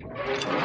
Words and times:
Friends 0.00 0.59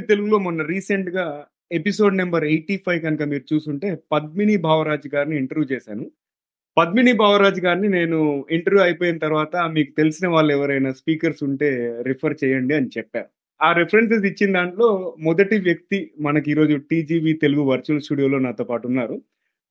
TGV 0.00 0.16
తెలుగులో 0.16 0.38
మొన్న 0.38 0.62
రీసెంట్గా 0.62 1.44
ఎపిసోడ్ 1.72 2.16
నెంబర్ 2.16 2.44
ఎయిటీ 2.44 2.76
ఫైవ్ 2.86 3.02
కనుక 3.02 3.22
మీరు 3.22 3.54
చూసుంటే 3.54 3.98
పద్మిని 4.12 4.56
భావరాజ్ 4.56 5.14
గారిని 5.14 5.36
ఇంటర్వ్యూ 5.36 5.76
చేశాను. 5.76 6.10
పద్మిని 6.78 7.12
భావరాజ్ 7.12 7.60
గారిని 7.60 7.88
నేను 7.88 8.46
ఇంటర్వ్యూ 8.50 8.84
అయిపోయిన 8.84 9.18
తర్వాత 9.18 9.56
మీకు 9.56 9.92
తెలిసిన 9.96 10.28
వాళ్ళు 10.28 10.52
ఎవరైనా 10.52 10.92
స్పీకర్స్ 10.92 11.44
ఉంటే 11.44 11.98
రిఫర్ 12.02 12.36
చేయండి 12.44 12.74
అని 12.74 12.86
చెప్పారు 12.98 13.28
ఆ 13.62 13.72
రెఫరెన్సెస్ 13.72 14.24
ఇచ్చిన 14.24 14.52
దాంట్లో 14.52 15.16
మొదటి 15.20 15.58
వ్యక్తి 15.58 16.10
మనకి 16.20 16.50
ఈరోజు 16.50 16.76
టీజీవీ 16.76 17.32
తెలుగు 17.32 17.62
వర్చువల్ 17.62 18.00
స్టూడియోలో 18.00 18.38
నాతో 18.38 18.64
పాటు 18.64 18.86
ఉన్నారు. 18.86 19.22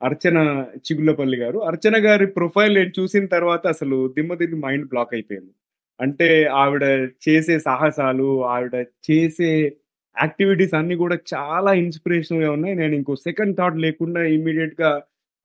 అర్చన 0.03 0.65
చిగులపల్లి 0.77 1.37
గారు. 1.37 1.59
అర్చన 1.59 2.05
గారి 2.05 2.27
ప్రొఫైల్ 2.27 2.75
నేను 2.75 2.91
చూసిన 2.99 3.25
తర్వాత 3.25 3.67
అసలు 3.67 4.13
దిమ్మ 4.17 4.65
మైండ్ 4.65 4.87
బ్లాక్ 4.87 5.13
అయిపోయింది. 5.13 5.51
అంటే 6.01 6.45
ఆవిడ 6.45 6.83
చేసే 7.29 7.59
సాహసాలు 7.59 8.45
ఆవిడ 8.45 8.85
చేసే 9.11 9.73
యాక్టివిటీస్ 10.21 10.73
అన్ని 10.79 10.95
కూడా 10.95 11.17
చాలా 11.33 11.71
ఇన్స్పిరేషనల్గా 11.83 12.51
ఉన్నాయి. 12.51 12.75
నేను 12.75 12.93
ఇంకో 12.99 13.13
సెకండ్ 13.27 13.57
థాట్ 13.57 13.77
లేకుండా 13.85 14.21
ఇమీడియట్గా 14.37 14.89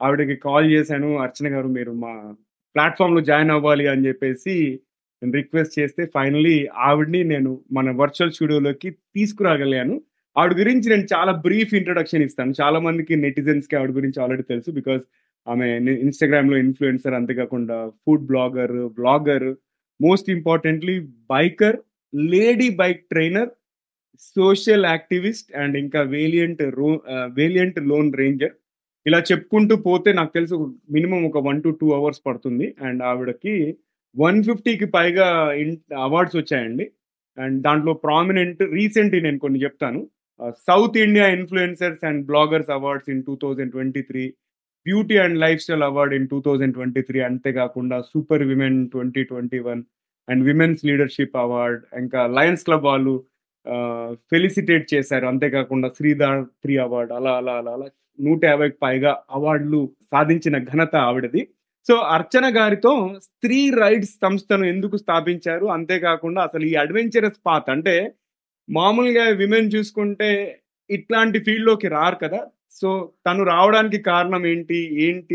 ఆవిడకి 0.01 0.37
కాల్ 0.47 0.67
చేశాను. 0.73 1.11
అర్చన 1.25 1.47
గారు 1.55 1.69
మీరు 1.69 1.93
మా 2.05 2.13
ప్లాట్ఫామ్లో 2.77 3.21
జాయిన్ 3.21 3.53
అవ్వాలి 3.57 3.85
అని 3.93 4.07
చెప్పేసి 4.07 4.55
నేను 5.23 5.35
రిక్వెస్ట్ 5.41 5.79
చేస్తే 5.81 6.03
ఫైనలీ 6.15 6.57
ఆవిడ్ని 6.89 7.21
నేను 7.25 7.51
మన 7.73 7.91
వర్చువల్ 8.01 8.33
స్టూడియోలోకి 8.33 8.91
తీసుకురాగలిగాను. 9.17 9.95
ఆవిడ 10.37 10.53
గురించి 10.61 10.87
నేను 10.93 11.07
చాలా 11.15 11.33
బ్రీఫ్ 11.47 11.73
ఇంట్రొడక్షన్ 11.75 12.23
ఇస్తాను. 12.23 12.55
చాలా 12.63 12.79
మందికి 12.79 13.15
నెటిజన్స్కి 13.17 13.77
ఆవిడ 13.77 13.91
గురించి 13.91 14.19
ఆల్రెడీ 14.23 14.43
తెలుసు 14.43 14.71
బికాస్ 14.71 15.03
ఆమె 15.47 15.67
ఇన్స్టాగ్రామ్లో 16.07 16.57
ఇన్ఫ్లుయెన్సర్ 16.57 17.15
అంతేకాకుండా 17.15 17.77
food 18.05 18.27
blogger 18.27 18.77
blogger 18.99 19.49
most 20.01 20.31
importantly 20.31 20.95
biker 21.33 21.79
lady 22.15 22.69
bike 22.81 23.03
trainer 23.13 23.51
social 24.37 24.85
activist 24.93 25.49
and 25.63 25.75
ఇంకా 25.83 26.01
valiant 26.15 26.63
row 26.79 26.89
valiant 27.39 27.79
lone 27.93 28.11
ranger. 28.21 28.55
ఇలా 29.07 29.19
చెప్పుకుంటూ 29.31 29.75
పోతే 29.89 30.11
నాకు 30.19 30.33
తెలుసు 30.37 30.57
మినిమం 30.97 31.23
ఒక 31.31 31.39
వన్ 31.49 31.61
టు 31.65 31.71
టూ 31.81 31.89
అవర్స్ 31.99 32.23
పడుతుంది. 32.27 32.67
అండ్ 32.87 33.01
ఆవిడకి 33.11 33.55
వన్ 34.17 34.39
ఫిఫ్టీకి 34.49 34.87
పైగా 34.97 35.27
అవార్డ్స్ 36.07 36.37
వచ్చాయండి. 36.41 36.87
అండ్ 37.39 37.57
దాంట్లో 37.67 37.93
ప్రామినెంట్ 38.07 38.63
రీసెంట్ 38.79 39.17
నేను 39.27 39.39
కొన్ని 39.45 39.59
చెప్తాను. 39.65 40.01
South 40.69 40.97
India 41.07 41.27
influencers 41.39 42.05
and 42.09 42.23
bloggers 42.31 42.71
awards 42.77 43.11
in 43.15 43.23
two 43.29 43.35
thousand 43.43 43.73
twenty 43.75 44.03
three 44.11 44.25
beauty 44.87 45.17
and 45.25 45.37
lifestyle 45.65 45.85
award 45.91 46.15
in 46.17 46.27
two 46.33 46.39
thousand 46.47 46.75
twenty 46.79 47.03
three 47.09 47.19
అంతేకాకుండా 47.29 47.99
super 48.13 48.43
women 48.51 48.79
twenty 48.95 49.23
twenty 49.31 49.61
one 49.69 49.83
and 50.29 50.43
women's 50.49 50.83
leadership 50.91 51.37
award 51.45 51.81
ఇంకా 52.03 52.21
Lions 52.39 52.65
club 52.67 52.85
వాళ్ళు 52.91 53.15
felicitate 54.33 54.95
చేశారు. 54.95 55.27
అంతేకాకుండా 55.27 55.89
శ్రీధాత్రి 55.97 56.79
award 56.79 57.13
అలా 57.13 57.37
అలా 57.37 57.53
అలా 57.53 57.73
అలా 57.73 57.87
నూట 58.21 58.45
యాభైకి 58.45 58.77
పైగా 58.83 59.23
అవార్డులు 59.31 59.91
సాధించిన 60.13 60.59
ఘనత 60.59 60.97
ఆవిడది. 60.97 61.49
సో 61.89 61.95
అర్చన 61.95 62.59
గారితో 62.59 63.21
స్త్రీ 63.23 63.71
రైట్స్ 63.71 64.15
సంస్థను 64.23 64.65
ఎందుకు 64.65 64.97
స్థాపించారు? 64.97 65.67
అంతేకాకుండా 65.67 66.43
అసలు 66.43 66.65
ఈ 66.65 66.75
అడ్వెంచరస్ 66.75 67.41
పాత్ 67.47 67.71
అంటే 67.71 68.15
మామూలుగా 68.71 69.25
విమెన్ 69.25 69.73
చూసుకుంటే 69.75 70.61
ఇట్లాంటి 70.91 71.39
ఫీల్డ్లోకి 71.39 71.89
రారు 71.89 72.17
కదా. 72.23 72.47
సో 72.71 73.13
తను 73.27 73.43
రావడానికి 73.45 73.99
కారణం 73.99 74.47
ఏంటి? 74.47 75.05
ఏంటి 75.05 75.35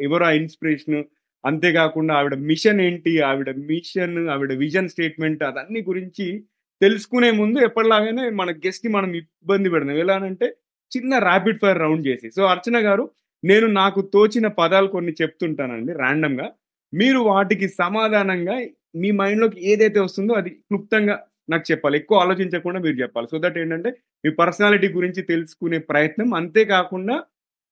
ఎవరు 0.00 0.24
ఆ 0.24 0.30
ఇన్స్పిరేషన్? 0.30 1.04
అంతేకాకుండా 1.44 2.14
ఆవిడ 2.14 2.34
మిషన్ 2.34 2.80
ఏంటి? 2.80 3.20
ఆవిడ 3.20 3.50
మిషన్ 3.50 4.28
ఆవిడ 4.28 4.52
విజన్ 4.52 4.88
స్టేట్మెంట్ 4.88 5.42
అదన్నీ 5.42 5.82
గురించి 5.82 6.44
తెలుసుకునే 6.82 7.30
ముందు 7.30 7.58
ఎప్పటిలాగానే 7.58 8.30
మన 8.30 8.50
గెస్ట్ని 8.50 8.92
మనం 8.92 9.14
ఇబ్బంది 9.14 9.70
పెడదాం. 9.70 9.96
ఎలా 9.96 10.14
అంటే 10.14 10.54
చిన్న 10.96 11.18
ర్యాపిడ్ 11.18 11.58
ఫైర్ 11.62 11.78
రౌండ్ 11.78 12.06
చేసి. 12.06 12.30
సో 12.30 12.44
అర్చన 12.44 12.86
గారు 12.86 13.10
నేను 13.44 13.66
నాకు 13.66 14.00
తోచిన 14.00 14.46
పదాలు 14.46 14.86
కొన్ని 14.86 15.12
చెప్తుంటానండి 15.22 15.92
ర్యాండమ్గా 15.92 16.52
మీరు 16.94 17.18
వాటికి 17.18 17.68
సమాధానంగా 17.68 18.66
మీ 18.96 19.10
మైండ్లోకి 19.10 19.70
ఏదైతే 19.70 20.00
వస్తుందో 20.00 20.34
అది 20.34 20.50
క్లుప్తంగా 20.50 21.22
నాకు 21.50 21.64
చెప్పాలి. 21.70 21.98
ఎక్కువ 21.98 22.18
ఆలోచించకుండా 22.18 22.80
మీరు 22.80 22.94
చెప్పాలి. 22.94 23.26
సో 23.30 23.38
దట్ 23.38 23.58
ఏంటంటే 23.58 23.90
మీ 24.24 24.30
పర్సనాలిటీ 24.30 24.88
గురించి 24.88 25.22
తెలుసుకునే 25.22 25.78
ప్రయత్నం. 25.78 26.34
అంతేకాకుండా 26.34 27.24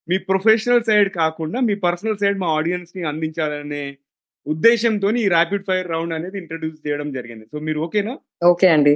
మీ 0.08 0.18
ప్రొఫెషనల్ 0.18 0.82
సైడ్ 0.82 1.08
కాకుండా 1.10 1.60
మీ 1.60 1.74
పర్సనల్ 1.74 2.18
సైడ్ 2.18 2.38
మా 2.38 2.46
ఆడియన్స్ని 2.46 3.02
అందించాలనే 3.04 3.96
ఉద్దేశంతో 4.46 5.08
ఈ 5.22 5.26
ర్యాపిడ్ 5.34 5.66
ఫైర్ 5.68 5.90
రౌండ్ 5.94 6.14
అనేది 6.16 6.36
ఇంట్రడ్యూస్ 6.42 6.78
చేయడం 6.86 7.08
జరిగింది. 7.18 7.44
సో 7.52 7.58
మీరు 7.66 7.78
ఓకేనా 7.86 8.14
ఓకే 8.52 8.68
అండి. 8.74 8.94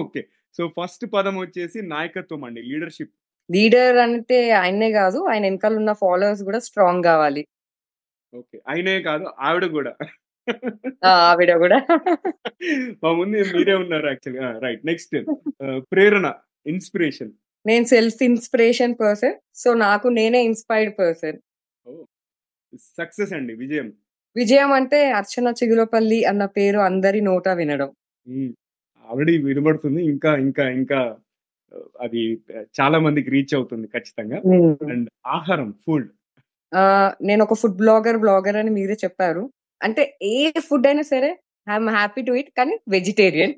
ఓకే 0.00 0.20
సో 0.58 0.64
ఫస్ట్ 0.78 1.04
పదం 1.14 1.34
వచ్చేసి 1.44 1.78
నాయకత్వం 1.94 2.42
అండి 2.48 2.60
లీడర్షిప్ 2.70 3.14
లీడర్ 3.50 3.98
అంటే 4.04 4.38
ఆయనే 4.60 4.88
కాదు 5.00 5.18
ఆయన 5.32 5.42
వెనకాల 5.48 5.74
ఉన్న 5.80 5.92
ఫాలోవర్స్ 6.02 6.44
కూడా 6.48 6.60
స్ట్రాంగ్ 6.68 7.04
కావాలి. 7.10 7.42
ఓకే 8.32 8.56
ఆయనే 8.70 8.94
కాదు 9.08 9.26
ఆవిడ 9.48 9.66
కూడా. 9.76 9.92
ఆవిడ 11.30 11.52
కూడా. 11.64 11.78
మా 13.02 13.10
ముందు 13.20 13.44
మీరే 13.54 13.74
ఉన్నారు 13.82 14.06
యాక్చువల్లీ 14.12 14.40
రైట్ 14.64 14.82
నెక్స్ట్ 14.90 15.14
ప్రేరణ 15.92 16.26
ఇన్స్పిరేషన్ 16.72 17.32
నేను 17.66 17.86
సెల్ఫ్ 17.92 18.20
ఇన్స్పిరేషన్ 18.30 18.94
పర్సన్ 19.02 19.36
సో 19.62 19.68
నాకు 19.86 20.08
నేనే 20.18 20.40
ఇన్స్పైర్డ్ 20.50 20.92
పర్సన్ 21.00 21.38
సక్సెస్ 22.98 23.32
అండి 23.38 23.52
విజయం. 23.62 23.88
విజయం 24.36 24.70
అంటే 24.72 24.98
అర్చన 25.18 25.48
చిగులపల్లి 25.58 26.18
అన్న 26.24 26.44
పేరు 26.56 26.80
అందరి 26.88 27.20
నోట 27.20 27.48
వినడం. 27.60 27.90
ఆల్రెడీ 29.04 29.34
వినబడుతుంది. 29.48 30.00
ఇంకా 30.12 30.30
ఇంకా 30.46 30.64
ఇంకా 30.80 30.98
అది 32.00 32.22
చాలా 32.78 32.98
మందికి 32.98 33.28
రీచ్ 33.30 33.54
అవుతుంది 33.54 33.86
ఖచ్చితంగా. 33.86 34.38
అండ్ 34.92 35.08
ఆహారం 35.36 35.70
ఫుడ్ 35.86 36.08
నేను 37.28 37.40
ఒక 37.44 37.54
ఫుడ్ 37.54 37.76
బ్లాగర్ 37.76 38.18
బ్లాగర్ 38.18 38.56
అని 38.56 38.70
మీరే 38.70 38.96
చెప్పారు. 39.04 39.42
అంటే 39.80 40.02
ఏ 40.32 40.36
ఫుడ్ 40.68 40.86
అయినా 40.86 41.04
సరే 41.12 41.30
ఐఎమ్ 41.66 41.90
హ్యాపీ 41.90 42.22
టు 42.22 42.32
ఇట్ 42.32 42.50
కానీ 42.58 42.74
వెజిటేరియన్ 42.88 43.54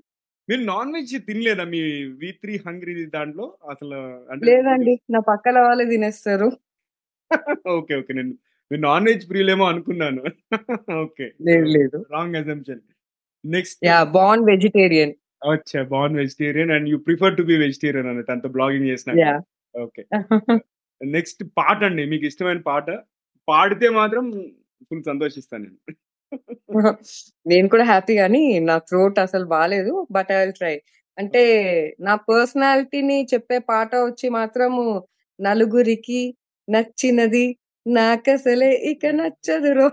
మీరు 0.48 0.62
నాన్ 0.64 0.92
వెజ్ 0.94 1.14
తినలేదా? 1.26 1.64
మీ 1.72 1.80
వి 2.20 2.28
త్రీ 2.42 2.54
హంగ్రీ 2.66 2.92
దాంట్లో? 3.16 3.46
అసలు 3.70 3.96
లేదండి. 4.48 4.94
నా 5.10 5.20
పక్కల 5.30 5.56
వాళ్ళు 5.66 5.84
తినేస్తారు. 5.84 6.48
Okay 7.76 7.94
okay. 8.00 8.12
నేను 8.12 8.32
మీరు 8.70 8.82
నాన్ 8.82 9.06
వెజ్ 9.08 9.24
ప్రియులేమో 9.30 9.64
అనుకున్నాను. 9.72 10.22
ఓకే. 11.04 11.26
లేదు 11.48 11.68
లేదు. 11.76 11.98
Wrong 12.14 12.36
assumption 12.36 12.82
next 13.44 13.80
ya 13.88 13.98
born 14.16 14.42
vegetarian 14.50 15.14
అచ్చా 15.50 15.80
born 15.92 16.14
vegetarian 16.20 16.72
and 16.76 16.86
you 16.92 16.96
prefer 17.06 17.36
to 17.38 17.42
be 17.50 17.56
vegetarian 17.64 18.08
అన్నట్టు 18.10 18.32
అంత 18.36 18.46
బ్లాగింగ్ 18.56 18.88
చేసిన 18.90 19.12
ఓకే. 19.74 20.02
నెక్స్ట్ 21.00 21.42
పాట 21.58 21.80
అండి 21.84 22.04
మీకు 22.12 22.24
ఇష్టమైన 22.30 22.60
పాట? 22.68 22.86
పాడితే 23.48 23.88
మాత్రం 23.98 24.24
ఫుల్ 24.88 25.02
సంతోషిస్తాను 25.02 25.64
నేను. 25.64 25.78
నేను 27.46 27.66
కూడా 27.68 27.84
హ్యాపీ 27.84 28.14
కానీ 28.16 28.42
నా 28.68 28.74
థ్రోట్ 28.88 29.18
అసలు 29.24 29.46
బాగాలేదు 29.52 29.92
బట్ 30.16 30.30
ఐ 30.34 30.38
విల్ 30.40 30.56
ట్రై 30.58 30.74
అంటే 31.18 31.42
నా 32.00 32.14
పర్సనాలిటీని 32.28 33.18
చెప్పే 33.32 33.58
పాట 33.70 33.90
వచ్చి 34.08 34.26
మాత్రము 34.30 34.82
నలుగురికి 35.38 36.20
నచ్చినది 36.68 37.46
నాకసలే 37.96 38.70
ఇక 38.90 39.06
నచ్చదు 39.18 39.72
రో 39.72 39.88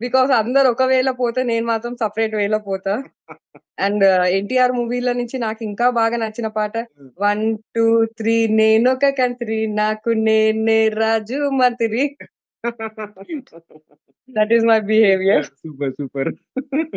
బికాస్ 0.00 0.30
అందరు 0.30 0.68
ఒక 0.68 0.82
వేళ 0.82 1.10
పోతే 1.10 1.42
నేను 1.42 1.66
మాత్రం 1.66 1.96
సపరేట్ 1.96 2.34
వేలో 2.34 2.58
పోతా. 2.58 2.94
అండ్ 3.78 4.04
ఎన్టీఆర్ 4.30 4.72
మూవీల 4.72 5.12
నుంచి 5.12 5.38
నాకు 5.38 5.64
ఇంకా 5.64 5.90
బాగా 5.90 6.16
నచ్చిన 6.16 6.46
పాట 6.48 6.76
వన్ 7.20 7.58
టూ 7.76 8.04
త్రీ 8.04 8.46
నేను 8.54 8.90
ఒక 8.90 9.10
కంత్రి 9.18 9.66
నాకు 9.66 10.10
నేనే 10.10 10.88
రాజు 10.88 11.38
మంత్రి 11.54 12.02
that 14.28 14.52
is 14.52 14.64
my 14.64 14.80
behaviour 14.80 15.44
super 15.44 15.92
super 15.92 16.30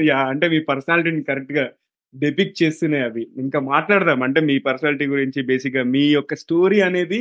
ya 0.03 0.19
అంటే 0.27 0.49
మీ 0.49 0.59
పర్సనాలిటీని 0.59 1.23
కరెక్ట్గా 1.23 1.65
డెపిక్ 2.13 2.63
చేస్తున్నాయి 2.63 3.03
అవి. 3.03 3.23
ఇంకా 3.37 3.59
మాట్లాడదాం. 3.59 4.23
అంటే 4.23 4.39
మీ 4.41 4.59
పర్సనాలిటీ 4.59 5.05
గురించి 5.05 5.41
బేసిక్గా 5.43 5.83
మీ 5.83 6.03
యొక్క 6.11 6.35
స్టోరీ 6.35 6.81
అనేది 6.81 7.19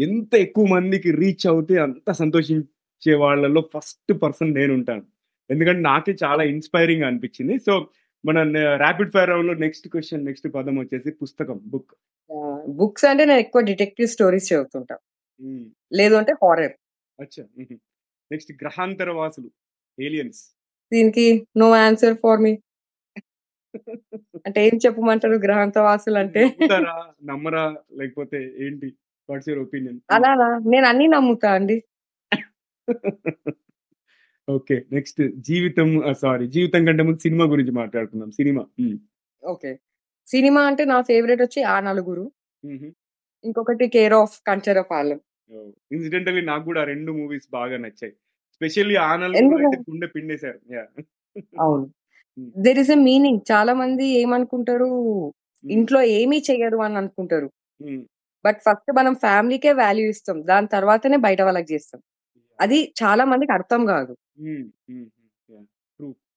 ఎంత 0.00 0.32
ఎక్కువ 0.44 0.64
మందికి 0.66 1.10
రీచ్ 1.20 1.46
అవుతే 1.46 1.76
అంత 1.76 2.10
సంతోషించే 2.12 3.14
వాళ్ళలో 3.22 3.60
ఫస్ట్ 3.74 4.12
పర్సన్ 4.22 4.54
నేను 4.54 4.72
ఉంటాను 4.74 5.04
ఎందుకంటే 5.50 5.80
నాకే 5.80 6.12
చాలా 6.24 6.42
ఇన్స్పైరింగ్ 6.52 7.04
అనిపించింది. 7.04 7.54
సో 7.58 7.72
మన 8.24 8.38
ర్యాపిడ్ 8.84 9.12
ఫైర్ 9.14 9.30
రౌండ్లో 9.30 9.54
నెక్స్ట్ 9.54 9.86
క్వశ్చన్ 9.88 10.24
నెక్స్ట్ 10.24 10.48
పదం 10.54 10.76
వచ్చేసి 10.78 11.10
పుస్తకం 11.22 11.58
బుక్ 11.72 11.92
బుక్స్ 12.78 13.04
అంటే 13.04 13.22
నేను 13.24 13.40
ఎక్కువ 13.40 13.60
డిటెక్టివ్ 13.62 14.08
స్టోరీస్ 14.08 14.48
చదువుతుంటా. 14.52 14.96
లేదు 15.92 16.14
అంటే 16.14 16.32
హారర్ 16.42 16.74
అచ్చా 17.18 17.44
నెక్స్ట్ 18.30 18.52
గ్రహాంతర 18.62 19.10
వాసులు 19.10 19.48
ఏలియన్స్ 19.98 20.40
దీనికి 20.92 21.26
నో 21.56 21.68
ఆన్సర్ 21.86 22.16
ఫర్ 22.22 22.42
మీ 22.44 22.52
అంటే 24.46 24.60
ఏం 24.66 24.76
చెప్పమంటారు 24.84 25.36
గ్రహాంత 25.44 25.78
వాసులు 25.78 26.18
అంటే? 26.18 26.42
నమ్మరా? 27.24 27.64
లేకపోతే 27.98 28.38
ఏంటి? 28.66 28.88
వాట్స్ 29.30 29.48
యువర్ 29.48 29.62
ఒపీనియన్ 29.62 29.98
అలానా 30.10 30.48
నేను 30.66 30.86
అన్ని 30.86 31.06
నమ్ముతా 31.08 31.52
అండి. 31.52 31.76
ఓకే 34.48 34.76
నెక్స్ట్ 34.92 35.20
జీవితం 35.40 35.88
సారీ 36.12 36.46
జీవితం 36.46 36.84
కంటే 36.84 37.02
ముందు 37.02 37.18
సినిమా 37.18 37.44
గురించి 37.44 37.70
మాట్లాడుకుందాం. 37.70 38.30
Cinema 38.30 38.62
okay. 39.42 39.72
సినిమా 40.26 40.62
అంటే 40.62 40.84
నా 40.84 41.02
ఫేవరెట్ 41.02 41.42
వచ్చి 41.42 41.62
ఆ 41.62 41.80
నలుగురు. 41.80 42.24
ఇంకొకటి 43.44 43.88
కేర్ 43.88 44.12
ఆఫ్ 44.12 44.34
కంచరపాలెం 44.46 45.20
ఇన్సిడెంటలీ 45.92 46.40
నాకు 46.40 46.64
కూడా 46.64 46.84
రెండు 46.84 47.12
మూవీస్ 47.12 47.46
బాగా 47.52 47.76
నచ్చాయి. 47.76 48.12
స్పెషల్లీ 48.54 48.96
ఆ 48.96 49.16
నలుగురు 49.16 49.80
గుండె 49.90 50.06
పిండేశారు. 50.06 50.60
యా. 50.72 50.84
అవును. 51.60 51.86
దెర్ 52.58 52.78
ఇస్ 52.78 52.90
ఎ 52.90 52.98
మీనింగ్ 53.00 53.40
చాలా 53.52 53.72
మంది 53.74 54.06
ఏమనుకుంటారు? 54.20 54.90
ఇంట్లో 55.64 56.02
ఏమీ 56.18 56.38
చెయ్యరు 56.50 56.76
అని 56.76 56.96
అనుకుంటారు. 56.96 57.48
బట్ 58.44 58.58
ఫస్ట్ 58.66 58.90
మనం 58.98 59.14
ఫ్యామిలీకే 59.24 59.72
వాల్యూ 59.80 60.06
ఇస్తాం. 60.14 60.36
దాని 60.42 60.68
తర్వాతనే 60.68 61.18
బయట 61.26 61.40
వాళ్ళకి 61.48 61.68
చేస్తాం. 61.74 62.00
అది 62.58 62.78
చాలా 63.02 63.24
మందికి 63.32 63.52
అర్థం 63.58 63.82
కాదు. 63.92 64.12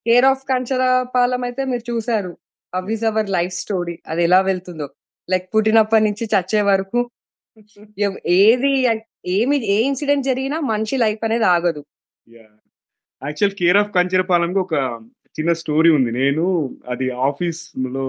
కేర్ 0.05 0.25
ఆఫ్ 0.25 0.43
కంచరపాలెం 0.49 1.43
అయితే 1.47 1.63
మీరు 1.65 1.83
చూసారు 1.91 2.31
అవిస్ 2.73 3.05
అవర్ 3.09 3.29
లైఫ్ 3.29 3.55
స్టోరీ 3.55 3.95
అది 4.07 4.21
ఎలా 4.23 4.39
వెళ్తుందో. 4.41 4.87
లైక్ 5.29 5.45
పుట్టినప్పటి 5.55 6.05
నుంచి 6.07 6.25
చచ్చే 6.33 6.61
వరకు 6.71 6.99
ఏది 8.41 8.71
ఏమి 9.33 9.57
ఏ 9.73 9.77
ఇన్సిడెంట్ 9.89 10.27
జరిగినా 10.29 10.57
మనిషి 10.69 10.95
లైఫ్ 10.97 11.21
అనేది 11.27 11.45
ఆగదు. 11.55 11.81
యాక్చువల్ 13.21 13.55
కేర్ 13.59 13.79
ఆఫ్ 13.81 13.91
కంచరపాలెంకి 13.97 14.59
ఒక 14.59 14.75
చిన్న 15.35 15.51
స్టోరీ 15.61 15.89
ఉంది. 15.97 16.11
నేను 16.21 16.45
అది 16.93 17.07
ఆఫీస్లో 17.27 18.05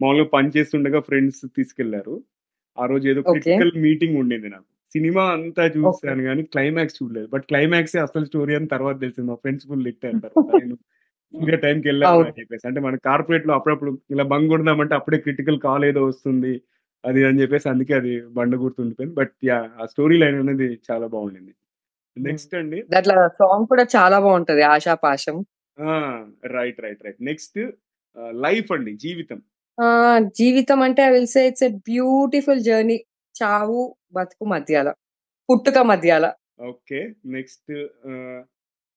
మామూలుగా 0.00 0.28
పని 0.36 0.50
చేస్తుండగా 0.56 1.00
ఫ్రెండ్స్ 1.00 1.42
తీసుకెళ్ళారు. 1.58 2.14
ఆ 2.78 2.86
రోజు 2.86 3.08
ఏదో. 3.08 3.22
క్రిటికల్ 3.22 3.72
మీటింగ్ 3.76 4.16
ఉండింది 4.16 4.48
నాకు. 4.48 4.64
సినిమా 4.92 5.24
అంతా 5.24 5.66
చూసాను 5.66 6.22
కానీ 6.22 6.42
క్లైమాక్స్ 6.42 7.02
చూడలేదు. 7.02 7.26
బట్ 7.26 7.42
క్లైమాక్స్ 7.42 7.96
అసలు 7.96 8.24
స్టోరీ 8.24 8.54
అని 8.54 8.66
తర్వాత 8.66 9.00
తెలిసింది. 9.00 9.28
మా 9.28 9.34
ఫ్రెండ్స్ 9.34 9.66
ఫుల్ 9.66 9.84
లిట్టారు 9.84 10.18
తర్వాత 10.18 10.62
నేను 10.62 10.78
ఇంకా 11.34 11.56
టైంకి 11.56 11.88
వెళ్ళాను. 11.88 12.20
అని 12.20 12.40
చెప్పేసి. 12.40 12.68
అంటే 12.68 12.80
మన 12.80 12.96
కార్పొరేట్లో 12.96 13.54
అప్పుడప్పుడు 13.54 13.98
ఇలా 14.10 14.24
బంగ్ 14.24 14.48
కొడదామంటే 14.48 14.94
అప్పుడే 14.94 15.18
క్రిటికల్ 15.18 15.60
కాల్ 15.60 15.84
ఏదో 15.84 16.04
వస్తుంది 16.04 16.62
అది 17.04 17.24
అని 17.24 17.40
చెప్పేసి 17.40 17.68
అందుకే 17.68 17.94
అది 17.94 18.26
బండ 18.26 18.56
గుర్తుండిపోయింది. 18.56 19.14
బట్ 19.14 19.32
యా 19.44 19.70
ఆ 19.82 19.86
స్టోరీ 19.86 20.18
లైన్ 20.18 20.36
అనేది 20.36 20.78
చాలా 20.90 21.06
బాగుండింది. 21.06 21.54
నెక్స్ట్ 22.18 22.54
అండి. 22.54 22.82
దాంట్లో 22.90 23.28
సాంగ్ 23.28 23.66
కూడా 23.66 23.82
చాలా 23.82 24.18
బాగుంటది. 24.18 24.62
ఆశా 24.62 24.94
పాశం. 24.94 25.44
Right 26.46 26.80
right 26.80 27.04
right. 27.04 27.24
Next 27.24 27.70
life 28.30 28.72
అండి 28.72 28.96
జీవితం. 28.96 29.42
ఆ 29.82 30.18
జీవితం 30.18 30.82
అంటే 30.82 31.02
I 31.02 31.10
will 31.10 31.26
say 31.26 31.48
it's 31.48 31.62
a 31.62 31.68
beautiful 31.68 32.60
journey. 32.60 33.04
చావు 33.42 33.96
బతుకు 34.12 34.44
మధ్యాల. 34.44 34.90
పుట్టుక 35.50 35.78
మధ్యాల. 35.78 36.32
ఓకే. 36.60 37.14
నెక్స్ట్ 37.26 37.86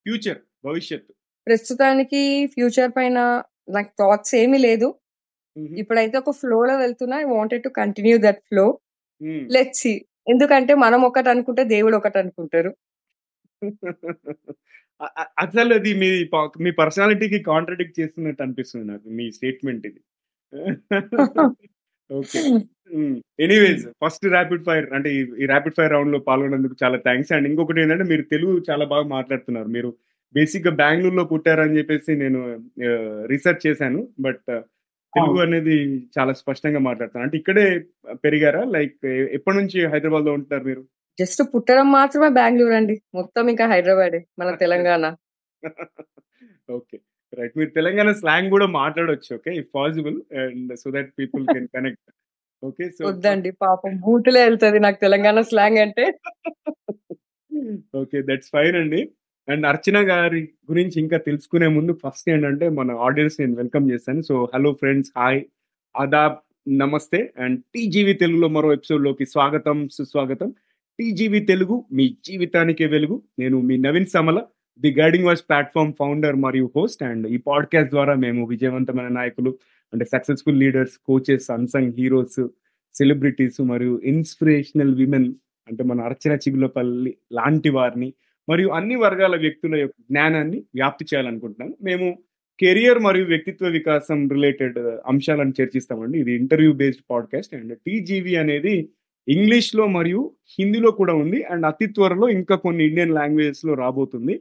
ఫ్యూచర్ 0.06 0.38
భవిష్యత్తు. 0.64 1.14
ప్రస్తుతానికి 1.46 2.46
ఫ్యూచర్ 2.46 2.92
పైన 2.96 3.42
నాకు 3.68 3.88
థాట్స్ 3.88 4.34
ఏమీ 4.34 4.58
లేదు. 4.58 4.94
ఇప్పుడైతే 5.78 6.18
ఒక 6.18 6.30
ఫ్లో 6.30 6.64
లో 6.64 6.78
వెళ్తున్నా 6.78 7.20
I 7.20 7.24
wanted 7.24 7.62
to 7.62 7.68
continue 7.68 8.18
that 8.18 8.38
flow. 8.38 8.78
Let's 9.52 9.80
see. 9.80 10.06
ఎందుకంటే 10.28 10.74
మనం 10.74 11.02
ఒకటి 11.02 11.30
అనుకుంటే 11.30 11.64
దేవుడు 11.64 11.96
ఒకటి 11.96 12.18
అనుకుంటారు. 12.18 12.76
అ- 15.02 15.22
అ- 15.22 15.32
అసలు 15.38 15.74
అది 15.74 15.94
మీ 15.94 16.24
ప- 16.24 16.62
మీ 16.62 16.70
పర్సనాలిటీకి 16.70 17.38
కాంట్రడిక్ట్ 17.38 18.00
చేస్తున్నట్టు 18.00 18.42
అనిపిస్తుంది 18.42 18.86
నాకు 18.86 19.08
మీ 19.08 19.32
స్టేట్మెంట్ 19.32 19.86
ఇది. 19.86 20.00
Okay. 22.10 22.40
Anyways 23.40 23.84
first 24.02 24.26
rapid 24.26 24.64
fire 24.64 24.86
అంటే 24.92 25.08
ఈ- 25.14 25.46
ర్యాపిడ్ 25.46 25.74
ఫైర్ 25.74 25.92
రౌండ్లో 25.92 26.18
పాల్గొన్నందుకు 26.18 26.74
చాలా 26.82 26.96
థ్యాంక్స్ 26.98 27.32
అండ్ 27.32 27.48
ఇంకొకటి 27.48 27.80
ఏంటంటే 27.80 28.04
మీరు 28.04 28.22
తెలుగు 28.22 28.62
చాలా 28.70 28.84
బాగా 28.84 29.06
మాట్లాడుతున్నారు. 29.06 29.68
మీరు 29.68 29.90
బేసిక్గా 30.34 30.72
బెంగళూరులో 30.74 31.24
పుట్టారని 31.24 31.78
చెప్పేసి 31.78 32.14
నేను 32.14 32.40
రీసెర్చ్ 33.26 33.66
చేశాను. 33.66 34.08
బట్ 34.20 34.44
తెలుగు 35.12 35.40
అనేది 35.40 35.76
చాలా 36.16 36.32
స్పష్టంగా 36.32 36.78
మాట్లాడతాను 36.78 37.24
అంటే 37.24 37.36
ఇక్కడే 37.36 37.64
పెరిగారా? 38.24 38.64
లైక్ 38.68 38.96
ఎప్పటి 39.06 39.56
నుంచి 39.56 39.86
హైదరాబాద్లో 39.86 40.32
ఉంటున్నారు 40.32 40.64
మీరు? 40.64 40.82
జస్ట్ 41.18 41.42
పుట్టడం 41.54 41.92
మాత్రమే 41.92 42.28
బెంగళూరు 42.28 42.74
అండి 42.74 43.00
మొత్తం 43.14 43.48
ఇంకా 43.48 43.66
హైదరాబాద్ 43.66 44.18
మన 44.38 44.54
తెలంగాణ. 44.54 45.04
ఓకే. 46.70 46.96
రైట్ 47.38 47.58
మీరు 47.58 47.70
తెలంగాణ 47.70 48.12
స్లాంగ్ 48.12 48.50
కూడా 48.50 48.66
మాట్లాడొచ్చు 48.66 49.34
okay 49.34 49.56
if 49.56 49.68
possible 49.74 50.36
and 50.36 50.76
so 50.76 50.90
that 50.90 51.12
people 51.18 51.46
can 51.46 51.68
connect 51.74 52.12
okay 52.64 52.90
so 52.90 53.08
వద్దండి 53.08 53.50
పాపం 53.50 53.96
బూతులే 53.96 54.44
వెళ్తది 54.44 54.80
నాకు 54.80 55.00
తెలంగాణ 55.00 55.40
స్లాంగ్ 55.40 55.78
అంటే. 55.78 56.04
ఓకే 57.96 58.22
దట్స్ 58.22 58.50
ఫైన్ 58.52 58.76
అండి. 58.76 59.08
అండ్ 59.48 59.66
అర్చన 59.66 60.10
గారి 60.10 60.42
గురించి 60.70 61.00
ఇంకా 61.00 61.16
తెలుసుకునే 61.16 61.66
ముందు 61.66 61.98
ఫస్ట్ 62.06 62.30
ఏంటంటే 62.30 62.68
మన 62.68 62.90
ఆడియన్స్ 62.90 63.40
నేను 63.40 63.54
వెల్కమ్ 63.54 63.90
చేస్తాను. 63.90 64.22
సో 64.22 64.50
హలో 64.54 64.72
ఫ్రెండ్స్ 64.72 65.10
హాయ్ 65.18 65.42
ఆదాబ్ 65.96 66.36
నమస్తే. 66.68 67.32
అండ్ 67.38 67.60
టీజీవీ 67.74 68.12
తెలుగులో 68.12 68.48
మరో 68.48 68.72
ఎపిసోడ్లోకి 68.72 69.26
స్వాగతం 69.26 69.88
సుస్వాగతం. 69.88 70.54
టీజీవీ 71.00 71.40
తెలుగు 71.40 71.84
మీ 71.92 72.16
జీవితానికే 72.24 72.86
వెలుగు. 72.86 73.22
నేను 73.38 73.60
మీ 73.60 73.76
Naveen 73.76 74.06
Samala. 74.06 74.42
The 74.78 75.00
guiding 75.00 75.24
voice 75.24 75.42
platform 75.42 75.92
founder 75.98 76.34
మరియు 76.34 76.70
హోస్ట్ 76.76 77.02
అండ్ 77.02 77.26
ఈ 77.26 77.36
పాడ్కాస్ట్ 77.36 77.90
ద్వారా 77.90 78.14
మేము 78.14 78.46
విజయవంతమైన 78.46 79.08
నాయకులు 79.08 79.58
అంటే 79.92 80.04
successful 80.04 80.60
leaders 80.60 80.98
coaches 81.06 81.50
unsung 81.50 81.92
heroes 81.98 82.48
celebrities 82.94 83.60
మరియు 83.60 84.00
ఇన్స్పిరేషనల్ 84.04 84.94
విమెన్ 84.94 85.34
అంటే 85.68 85.84
మన 85.84 86.00
అర్చన 86.00 86.32
చిగులపల్లి 86.32 87.14
లాంటి 87.32 87.68
వారిని 87.68 88.12
మరియు 88.48 88.68
అన్ని 88.68 88.96
వర్గాల 88.96 89.36
వ్యక్తుల 89.36 89.76
యొక్క 89.76 89.94
జ్ఞానాన్ని 90.10 90.58
వ్యాప్తి 90.74 91.04
చేయాలనుకుంటున్నాను 91.04 91.74
మేము 91.82 92.18
కెరియర్ 92.60 92.98
మరియు 92.98 93.24
వ్యక్తిత్వ 93.24 93.66
వికాసం 93.68 94.28
రిలేటెడ్ 94.28 94.78
అంశాలను 94.78 95.52
చర్చిస్తామండి. 95.60 96.20
ఇది 96.20 96.32
interview 96.32 96.72
based 96.72 97.02
podcast 97.10 97.54
and 97.54 97.78
TGV 97.86 98.34
అనేది 98.34 98.88
ఇంగ్లీష్లో 99.28 99.86
మరియు 99.86 100.30
హిందీలో 100.58 100.90
కూడా 100.90 101.14
ఉంది 101.14 101.44
అండ్ 101.44 101.66
అతి 101.66 101.86
త్వరలో 101.86 102.28
ఇంకా 102.28 102.56
కొన్ని 102.56 102.84
ఇండియన్ 102.84 103.10
లాంగ్వేజెస్లో 103.10 103.74
రాబోతుంది. 103.74 104.40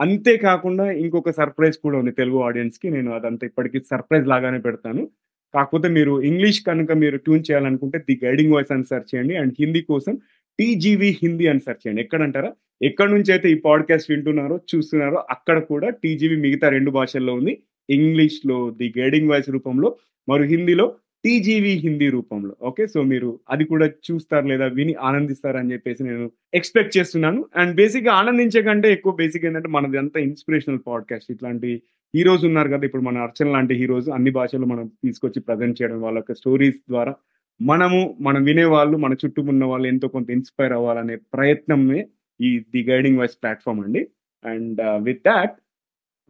అంతేకాకుండా 0.00 0.90
ఇంకొక 0.90 1.30
సర్ప్రైజ్ 1.30 1.76
కూడా 1.76 1.98
ఉంది 1.98 2.10
తెలుగు 2.10 2.38
ఆడియన్స్కి 2.38 2.90
నేను 2.90 3.12
అదంతా 3.12 3.46
ఇప్పటికీ 3.46 3.80
సర్ప్రైజ్ 3.80 4.26
లాగానే 4.26 4.58
పెడతాను. 4.58 5.10
కాకపోతే 5.54 5.88
మీరు 5.88 6.22
ఇంగ్లీష్ 6.22 6.62
కనుక 6.62 6.92
మీరు 6.92 7.16
ట్యూన్ 7.16 7.40
చేయాలనుకుంటే 7.40 7.98
ది 7.98 8.20
గైడింగ్ 8.24 8.52
వాయిస్ 8.52 8.72
అని 8.72 8.84
సెర్చ్ 8.84 9.14
చేయండి. 9.14 9.36
అండ్ 9.36 9.54
హిందీ 9.60 9.82
కోసం 9.82 10.18
టీజీవీ 10.58 11.18
హిందీ 11.22 11.46
అని 11.46 11.60
సెర్చ్ 11.60 11.86
చేయండి. 11.86 12.02
ఎక్కడంటారా? 12.02 12.52
ఎక్కడి 12.82 13.12
నుంచి 13.12 13.32
అయితే 13.32 13.50
ఈ 13.50 13.54
పాడ్కాస్ట్ 13.54 14.10
వింటున్నారో 14.10 14.60
చూస్తున్నారో 14.74 15.24
అక్కడ 15.30 15.58
కూడా 15.58 15.90
టీజీవీ 15.90 16.36
మిగతా 16.36 16.68
రెండు 16.68 16.90
భాషల్లో 16.90 17.34
ఉంది. 17.34 17.62
ఇంగ్లీష్లో 17.90 18.70
ది 18.70 18.94
గైడింగ్ 18.98 19.30
వాయిస్ 19.30 19.50
రూపంలో 19.50 19.96
మరియు 20.28 20.58
హిందీలో 20.58 20.94
టీజీవీ 21.24 21.72
హిందీ 21.74 22.08
రూపంలో. 22.08 22.56
ఓకే 22.62 22.86
సో 22.86 23.02
మీరు 23.02 23.40
అది 23.50 23.64
కూడా 23.64 23.86
చూస్తారు 23.86 24.46
లేదా 24.46 24.66
విని 24.66 24.94
ఆనందిస్తారు 25.00 25.56
అని 25.56 25.72
చెప్పేసి 25.72 26.02
నేను 26.02 26.30
ఎక్స్పెక్ట్ 26.54 26.96
చేస్తున్నాను. 26.96 27.44
అండ్ 27.56 27.76
బేసిక్గా 27.76 28.12
ఆనందించే 28.12 28.62
కంటే 28.62 28.92
ఎక్కువ 28.92 29.12
బేసిక్ 29.12 29.44
ఏంటంటే 29.44 29.68
మనది 29.68 29.98
అంతా 29.98 30.20
ఇన్స్పిరేషనల్ 30.20 30.80
పాడ్కాస్ట్. 30.86 31.32
ఇట్లాంటి 31.32 31.70
హీరోస్ 32.14 32.44
ఉన్నారు 32.44 32.68
కదా 32.68 32.84
ఇప్పుడు 32.84 33.02
మన 33.02 33.18
అర్చన 33.18 33.48
లాంటి 33.52 33.74
హీరోస్ 33.74 34.08
అన్ని 34.08 34.30
భాషలు 34.30 34.66
మనం 34.66 34.86
తీసుకొచ్చి 35.04 35.40
ప్రజెంట్ 35.40 35.82
చేయడం 35.82 36.02
వాళ్ళ 36.02 36.18
యొక్క 36.18 36.34
స్టోరీస్ 36.34 36.80
ద్వారా 36.88 37.14
మనము 37.60 38.18
మనం 38.20 38.44
వినే 38.44 38.64
వాళ్ళు 38.64 38.96
మన 38.96 39.12
చుట్టూ 39.12 39.42
ఉన్న 39.42 39.64
వాళ్ళు 39.64 39.88
ఎంతో 39.88 40.08
కొంత 40.08 40.30
ఇన్స్పైర్ 40.30 40.72
అవ్వాలనే 40.72 41.16
ప్రయత్నమే 41.16 42.00
ఈ 42.40 42.58
ది 42.58 42.82
గైడింగ్ 42.90 43.18
వాయిస్ 43.18 43.36
ప్లాట్ఫామ్ 43.42 43.80
అండి. 43.80 44.02
అండ్ 44.44 44.80
విత్ 45.04 45.22
దాట్ 45.26 45.54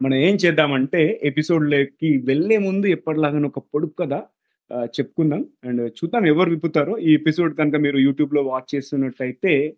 మనం 0.01 0.17
ఏం 0.17 0.35
చేద్దామంటే 0.35 1.19
ఎపిసోడ్లోకి 1.23 2.17
వెళ్ళే 2.17 2.57
ముందు 2.57 2.85
ఎప్పటిలాగానే 2.87 3.47
ఒక 3.47 3.59
పొడుపు 3.59 3.95
కదా 4.03 4.19
చెప్పుకుందాం. 4.73 5.45
అండ్ 5.65 5.81
చూద్దాం 5.81 6.27
ఎవరు 6.27 6.49
విప్పుతారో. 6.49 6.97
ఈ 6.97 7.13
ఎపిసోడ్ 7.13 7.57
కనుక 7.57 7.75
మీరు 7.75 7.97
యూట్యూబ్లో 7.97 8.41
వాచ్ 8.41 8.75
చేస్తున్నట్టయితే 8.75 9.73